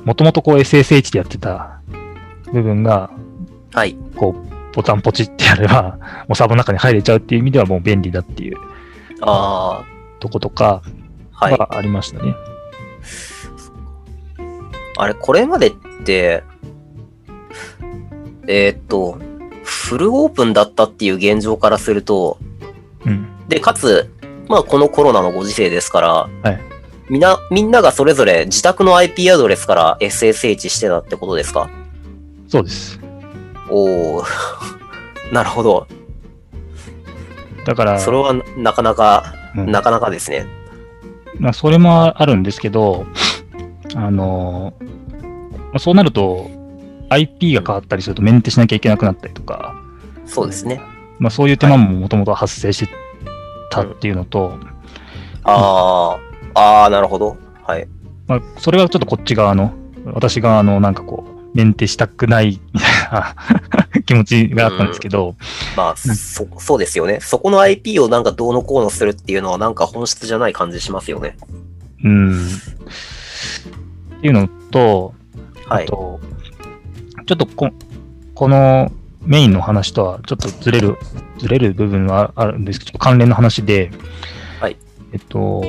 [0.03, 1.83] う、もともとこう SSH でやってた
[2.55, 3.11] 部分が、
[3.75, 3.95] はい。
[4.17, 8.57] こう、ボタンポチってやれば、もうサーバーの中に入れちゃうっていう意味ではもう便利だっていう
[9.21, 9.85] あ
[10.21, 10.83] とことか
[11.35, 11.59] あ、はい。
[11.59, 12.35] はありましたね。
[14.97, 15.73] あれ、これまでっ
[16.05, 16.45] て、
[18.47, 19.19] えーっと、
[19.65, 22.39] フルオープンだったっていう現状からすると、
[23.05, 23.27] うん。
[23.49, 24.14] で、かつ、
[24.49, 26.09] まあ、このコロナのご時世ですから、
[26.43, 26.61] はい
[27.11, 31.69] みんな、みんながそれぞれ自宅の IP アドレスから SSH してたってことですか？
[32.49, 32.99] そうです。
[33.69, 34.25] おー、
[35.31, 35.87] なるほど。
[37.67, 40.47] だから、それはなかなか、うんなかなかですね。
[41.39, 43.05] まあ、それもあるんですけど、
[43.95, 46.51] あのまあそうなると、
[47.11, 49.75] IP が変わったりするとメンテしなきゃいけなくなったりとか、
[50.25, 50.81] そうですね。
[51.19, 52.93] まあ、そういう手間ももともと発生して
[53.71, 54.59] たっていうのと、
[55.45, 56.19] あ
[56.55, 57.37] あ、ああ、なるほど。
[57.63, 57.87] はい。
[58.27, 59.73] まあ、それはちょっとこっち側の、
[60.07, 63.37] 私側のなんかこう、メンテしたくないみたいな
[64.05, 65.37] 気持ちがあったんですけど、
[65.77, 67.21] まあ、そ、そうですよね。
[67.21, 71.37] そこの IP をなんかどうのこうのするっていうのはなんか本質じゃない感じしますよね。
[72.03, 72.47] うん。
[72.47, 75.15] っていうのと、
[75.69, 75.85] はい。
[75.85, 76.21] あと、
[77.27, 77.71] ちょっとこ
[78.35, 78.91] この
[79.27, 80.99] メインの話とはちょっとずれる、
[81.39, 83.91] ずれる部分はあるんですけど、関連の話で、
[84.61, 84.77] はい。
[85.13, 85.63] えっと、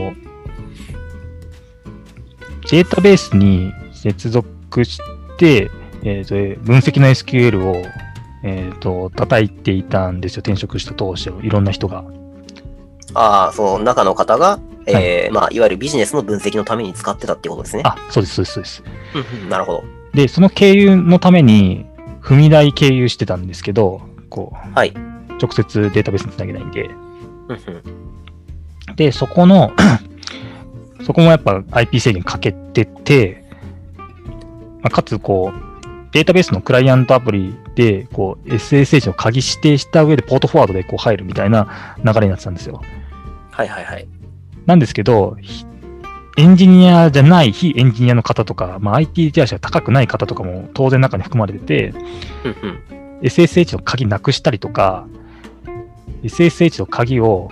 [2.69, 4.99] データベースに接続し
[5.37, 5.69] て、
[6.03, 7.83] えっと、分析の SQL を、
[8.43, 10.41] えっと、叩いていたんですよ。
[10.41, 12.03] 転職した当初、いろんな人が。
[13.13, 17.83] ああ、その中の方が、えーまあ、いわゆるビジネスの分析のために使ってたってことですね。
[17.85, 19.49] あ、そうです、そうです、そうです。
[19.49, 19.83] なるほど。
[20.13, 21.85] で、その経由のために、
[22.25, 24.93] 踏み台経由してたんですけど、こう、はい。
[25.39, 26.89] 直接データベースにつなげないんで、
[28.95, 29.71] で、そこの、
[31.05, 33.45] そこもやっぱ IP 制限かけてて、
[34.81, 42.81] まあ、かつこう、データベースのクライアントアプリで、こう、SSH の鍵指定した上でポートフォワードでこう入るみたいな流れになってたんですよ。
[43.51, 44.07] はいはいはい。
[44.65, 45.65] なんですけど、ひ
[46.37, 51.93] エンジニアじゃない非エンジニアの方とか、まあ、IT リテラシーが高くない方とかも当然中に含まれてて、
[52.43, 53.19] うんうん。
[53.21, 55.07] SSH の鍵なくしたりとか、
[56.23, 57.49] SSH の鍵を、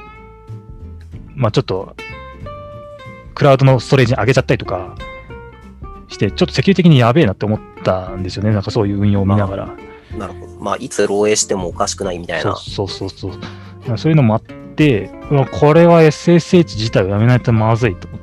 [1.35, 1.95] まあちょっと、
[3.35, 4.95] クラウドのストレージに上げちゃったりとか
[6.09, 8.51] して、ちょっとセキュリティ的にやべえなって思ったんですよね。
[8.51, 9.69] なんかそういう運用を見ながら。
[10.17, 10.59] なるほど。
[10.59, 12.55] まあ、いつ漏洩してもおかしくないみたいな。
[12.55, 13.97] そうそうそうそう。
[13.97, 15.09] そういうのもあって、
[15.59, 18.22] これは SSH 自体をやめないとまずいと思って、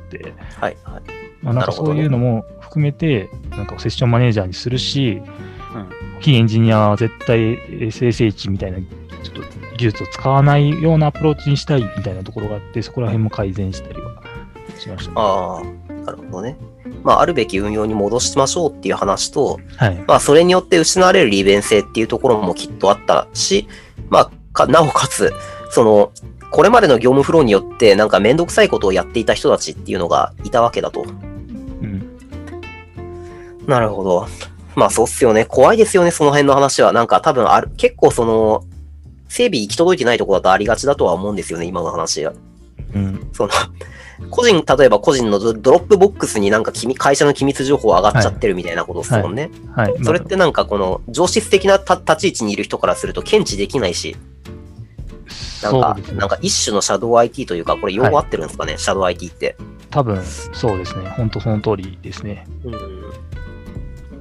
[0.61, 1.01] はいはい。
[1.41, 5.21] まあ、なんかそういうのも含めて、なんかセッションマネージャーにするし、
[5.73, 9.41] うん非エンジニアは絶対 SSH みたいなちょっと
[9.77, 14.21] 技術を使わないようなアプローチにしたいみたいなところがあって、そこら辺も改善したりは
[14.77, 15.13] しました、ね。
[15.17, 16.57] ああ、なるほどね。
[17.03, 20.03] まあ、あるべき運用に戻しましょうっていう話と、はい。
[20.07, 23.67] まあ、それによって失われる利便性っていうところもきっとあったし、
[24.09, 25.33] まあ、かなおかつ、
[25.71, 26.11] その、
[26.51, 31.01] これまでの業務フローによって、なんかめんどくさいことをやっていた人たちっていうのがいたわけだと。
[31.01, 31.05] う
[31.85, 32.17] ん。
[33.65, 34.27] なるほど。
[34.75, 35.45] まあ、そうっすよね。
[35.45, 36.91] 怖いですよね、その辺の話は。
[36.91, 38.63] なんか多分ある、結構その、
[39.29, 42.33] 整備行き届いてないところだとありがちだとは思うんですよね、今の話は。
[42.93, 43.29] うん。
[43.31, 43.49] その、
[44.29, 49.49] 個人、例えば個人のドドロップボックスになんか機密会社の機密情報上がっちゃってるみたいなことですもんね。
[49.73, 49.95] はい。
[50.03, 54.15] それってなんかこの情シス的なた立ち位置にいる人からすると検知できないし、
[55.63, 56.29] なんか、なん。
[56.29, 59.55] か一種のシャドウ IT というか、これ用語合ってるんですかね、 shadow IT って。
[59.89, 61.09] 多分、そうですね。
[61.09, 62.47] 本当その通りですね。
[62.63, 62.75] うん。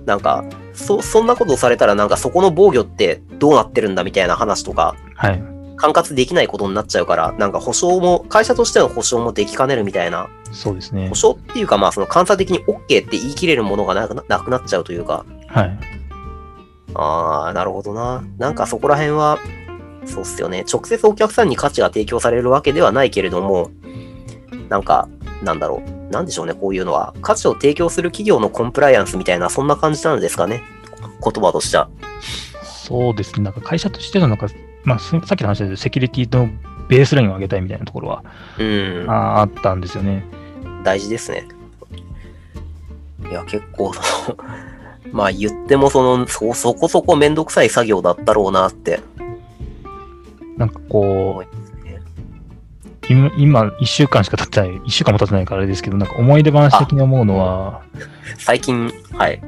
[0.05, 5.43] なんか、そ、そんなことをされたらなんかそこの防御ってどうなってるんだみたいな話とか、はい。
[5.77, 11.15] 管轄できないことになっちゃうから、なんか保証も、会社としての保証もできかねるみたいなそうですね保。
[11.15, 15.79] 証っていうか、まあ、その監査的に OK って言い切れるものがなくななくなっちゃうというか、はい。
[16.95, 18.23] ああ、なるほどな。
[18.37, 19.39] なんかそこら辺は、
[20.07, 20.65] そうっすよね。
[20.71, 23.71] 直接お客さんに価値が提供されるわけではないけれども、
[24.69, 25.09] なんか、
[25.43, 26.13] なんだろう。
[26.13, 27.15] なんでしょうね、こういうのは。
[27.23, 30.63] 価値を提供する企業のコンプライアンスみたいな、そんな感じなんですかね。
[31.23, 31.89] 言葉としては。
[32.63, 33.45] そうですね。
[33.45, 34.49] なんか会社としてのなんか、
[34.85, 36.49] まあ、すさっきの話でセキュリティの
[36.89, 38.25] ベースラインを上げたいみたいなところは、
[38.59, 39.07] うん。
[39.09, 40.25] ああったんですよね。
[40.83, 41.47] 大事ですね。
[43.31, 44.01] いや、結構、そ
[44.33, 44.37] の、
[45.13, 49.01] まあ言ってもその、そ、そこそこめんどくさい作業だったろうなって
[50.61, 51.43] なんかこ。
[51.43, 51.61] う、
[53.09, 57.83] 今、今1週間しか経ってない、1週間も経ってないからあれですけど、なんか思い出話的に思うのは、
[58.39, 59.43] 最近、はい。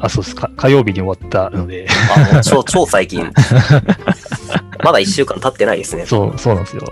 [0.00, 1.86] あ、そうですか、火曜日に終わったので、
[2.34, 3.30] あ、超、超最近。
[4.84, 6.04] まだ一週間経ってないですね。
[6.04, 6.82] そう、そうなんですよ。
[6.82, 6.88] や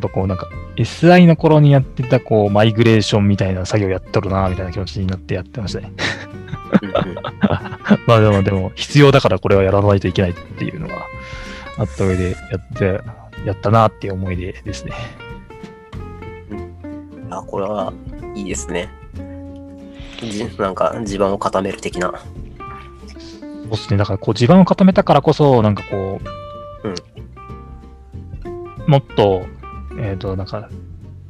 [0.00, 5.92] っぱこうなんか、SI の頃にやってたこう、マイグレーションみたいな作業やっとるな、みたいな気持ちになってやってましたね。
[8.06, 10.94] まあでも、でも、必要だからこれはやらないといけないっていうのが
[11.78, 13.00] あった上でやって、
[13.44, 14.92] やったなっていう思い出ですね。
[17.30, 17.92] あ、これは
[18.34, 18.88] いいですね。
[20.20, 22.12] じなんか地盤を固める的な。
[23.62, 23.96] そうですね。
[23.96, 26.20] だからこう地盤を固めたからこそ、なんかこ
[28.86, 29.46] う、もっと、
[29.98, 30.68] えっ、と、なんか、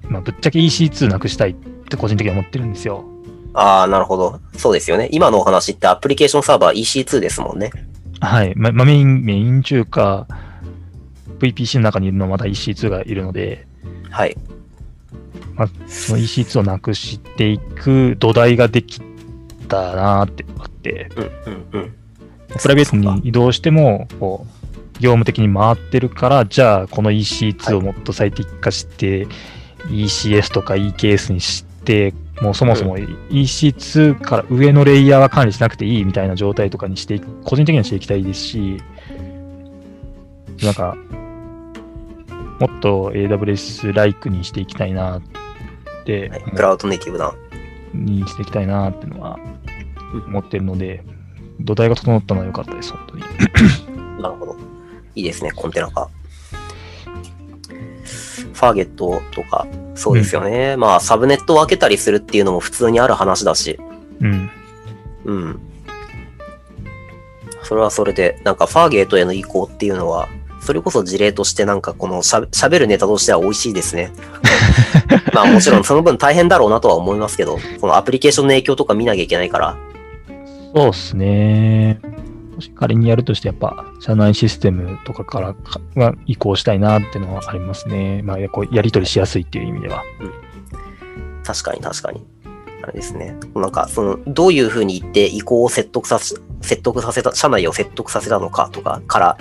[0.03, 3.05] まあ、ぶっちゃけ EC2 なくしたいって個人的には思ってるんですよ。
[3.53, 4.40] ああ、なるほど。
[4.57, 5.09] そうですよね。
[5.11, 7.70] 今のお話ってアプリケーションサーバー EC2 ですもんね。
[8.20, 8.54] はい。
[8.56, 10.26] ま、まあ、メイン、メイン中か、
[11.38, 13.66] VPC の中にいるのはまだ EC2 がいるので、
[14.10, 14.36] はい。
[15.86, 19.00] その EC2 をなくしていく土台ができ
[19.68, 21.94] たなーってあって、うんうんうん。
[22.60, 24.58] プライベートに移動しても、こう、
[25.00, 29.26] 業務的に回ってるから、じゃあ、この EC2 をもっと最適化して、
[29.90, 38.82] ECS とか EKS にして、もうそもそも EC2 から上のレイヤーは管理しなくていいみたいな状態とかにしていく、個人的にはしていきたいですし、
[40.62, 40.97] なんか、
[42.61, 45.22] もっと AWS-like にしていきたいなっ
[46.05, 47.32] てはい、クラウドネイティブな。
[47.95, 49.39] にしていきたいなっていうのは
[50.26, 51.03] 思ってるので、
[51.61, 53.22] 土台が整ったのは良かったです、本当に。
[54.22, 54.57] なるほど。
[55.14, 56.09] いいですね、コンテナ化。
[58.59, 60.76] ファーゲットとか、そうですよね。
[60.76, 63.78] まあ、サブネットを分けたりするっていうのも普通にある話だし。
[64.20, 64.50] うん。
[65.24, 65.61] うん。
[67.62, 70.28] それはそれで、なんかファーゲートへの移行っていうのは、
[70.61, 74.12] それこそ事例としてなんかこのしゃ喋るネタとしては美味しいですね。
[75.32, 79.76] まあもちろんその分大変だろうなとは思いますけど、そのアプリケーションの影響とか見なきゃいけないから。
[80.74, 82.00] そうですね。
[82.59, 88.20] もし仮にやるとして、やっぱ、社内システムとかからかは移行したいなっていうのはありますね。
[88.24, 90.02] まあ、やこうやり取りしやすいっていう意味では。
[91.44, 92.26] 確かに確かに。
[92.82, 93.36] あれですね。
[93.54, 99.38] なんか、その、どういうふうに言って移行を説得させ、説得させた、社内を説得させたのかとかから、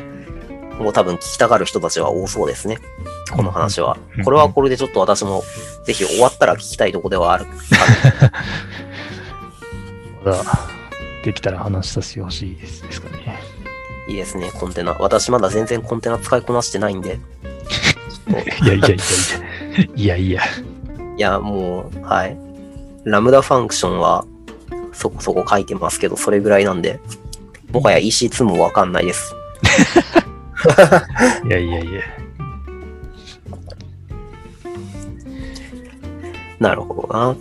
[0.78, 2.78] もう多分聞きたがる人たちは多そうですね。
[3.36, 4.24] この話はうん。
[4.26, 5.42] これはこれでちょっと私も、
[5.86, 7.48] ぜひ終わったら聞きたいとこではある。
[10.24, 10.44] まだ、
[11.24, 13.40] できたら話させてほしいですですかね。
[14.08, 14.94] いいですね、コンテナ。
[14.94, 17.20] 私まだ全然コンテナ使いこなしてないんで。
[18.64, 18.98] いやいやいやいや。
[19.96, 20.44] いやいや。
[21.18, 22.38] いや、もう、はい。
[23.04, 24.26] ラムダファンクションは、
[24.94, 27.00] そこそこ書いてますけど、それぐらいなんで、
[27.72, 29.36] もはや EC2 もわかんないです。
[31.46, 32.02] いやいやいや。
[36.60, 37.36] なるほどな。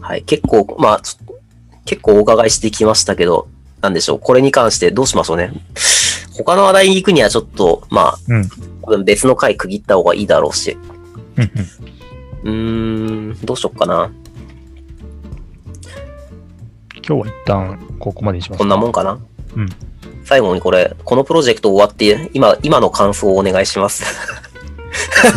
[0.00, 0.22] はい。
[0.22, 1.25] 結構、まあ、ちょ
[1.86, 3.48] 結構お伺いしてきましたけど、
[3.80, 4.18] なんでしょう。
[4.18, 5.52] これに関してどうしましょうね。
[6.36, 8.48] 他の話題に行くにはちょっと、まあ、うん。
[8.82, 10.76] 多分別の回区切った方がいいだろうし。
[12.44, 14.10] うんん、どうしよっかな。
[17.06, 18.58] 今日は一旦ここまでにします。
[18.58, 19.18] こんなもんかな。
[19.54, 19.68] うん。
[20.24, 24.04] 最後にこれ、このプロジェクト終わって、今、今の感想をお願いします。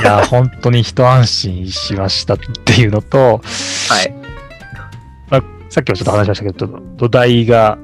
[0.02, 3.42] いや、本当に一安心しましたっていうのと、
[3.90, 4.19] はい。
[5.70, 7.78] さっきもちょっと話しましたけど、土台が、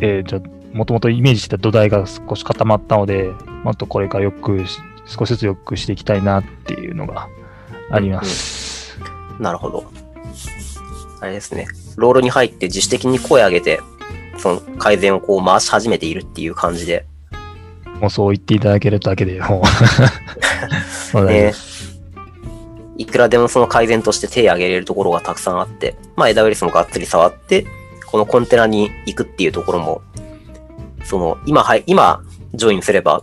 [0.00, 0.40] えー、じゃ
[0.72, 3.32] もともとイメージしてた土台が少し固まったので、
[3.64, 7.28] もっとこれからよくし、少しずつよくしていきたいなっていうのが
[7.90, 8.98] あります。
[9.40, 9.90] なるほど。
[11.20, 11.66] あれですね。
[11.96, 13.80] ロールに入って自主的に声上げて、
[14.38, 17.06] その改善をこう回し始めているっていう感じで。
[18.00, 19.62] もうそう言っていただけるだけでも
[21.12, 21.69] う、 もうです。
[23.00, 27.66] いくらでもその改善として手を挙げれるところがたくさんあって、まあ AWS もがっつり触って、
[28.04, 30.02] このコンテナに行くっていうところも、
[31.04, 32.22] その、今、はい、今、
[32.52, 33.22] ジョインすれば、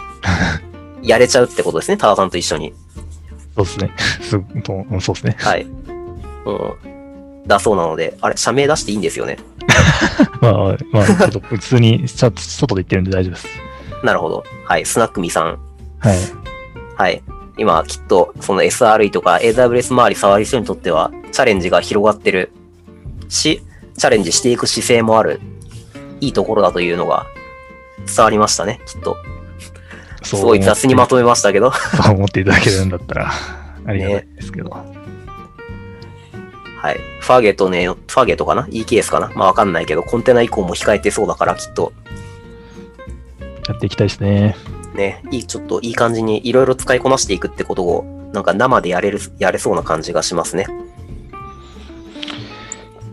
[1.02, 2.74] やれちゃうってことですね、タワさんと一緒に。
[3.56, 3.90] そうですね。
[4.20, 4.30] す
[5.00, 5.36] そうですね。
[5.38, 5.66] はい。
[6.44, 7.46] うん。
[7.46, 9.38] だそうなので、あれ、社名出していいんですよね？
[10.42, 10.52] まあ、
[10.92, 12.30] まあ、ちょっと普通に外
[12.74, 13.48] で言ってるんで大丈夫です。
[14.02, 14.44] なるほど。
[14.66, 14.84] はい。
[14.84, 15.58] スナックミさん。
[15.98, 16.18] はい。
[16.96, 17.22] はい。
[17.58, 22.52] 今、きっと、その SRE とか AWS 周り触る人にとっては、チャレンジが広がってる
[23.28, 23.62] し、
[23.96, 25.40] チャレンジしていく姿勢もある、
[26.20, 27.26] いいところだというのが
[28.06, 29.16] 伝わりましたね、きっと。
[30.22, 31.72] そうすごい雑にまとめましたけど。
[31.72, 33.32] そう思っていただけるんだったら、
[33.86, 34.70] ありがたいですけど。
[34.70, 34.84] は
[36.92, 37.00] い。
[37.20, 39.30] ファーゲットね、ファーゲットかな ?EKS かな？
[39.34, 41.92] まあわかんないけど、コンテナ移行も控えてそうだから、きっと、
[43.68, 44.56] やっていきたいですね。
[44.96, 50.66] ね、いい、ちょっといい感じにいろいろ使いこなしていくってことを、なんか生でやれる、やれそうな感じがしますね。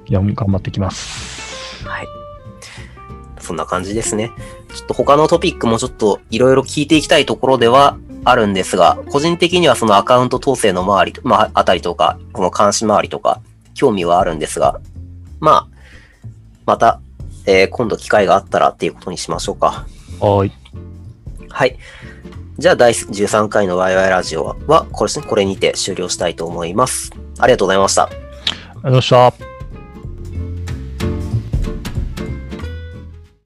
[0.05, 1.85] いや、頑張ってきます。
[1.87, 2.07] はい。
[3.39, 4.31] そんな感じですね。
[4.73, 13.41] ちょっと他のトピックもちょっといろいろ聞いていきたいところではあるんですが、個人的にはそのアカウント統制の周り、まあ、あたりとか、この監視周りとか、
[13.73, 14.79] 興味はあるんですが、
[15.39, 15.67] まあ、
[16.65, 17.01] また、
[17.45, 19.85] えー今度機会があったらっていうことにしましょうか。
[20.19, 20.62] はーい。
[21.53, 21.77] はい。
[22.57, 27.11] じゃあ、第13回のワイワイラジオは、これこれにて終了したいと思います。
[27.39, 28.03] ありがとうございました。
[28.03, 29.52] ありがとうございました。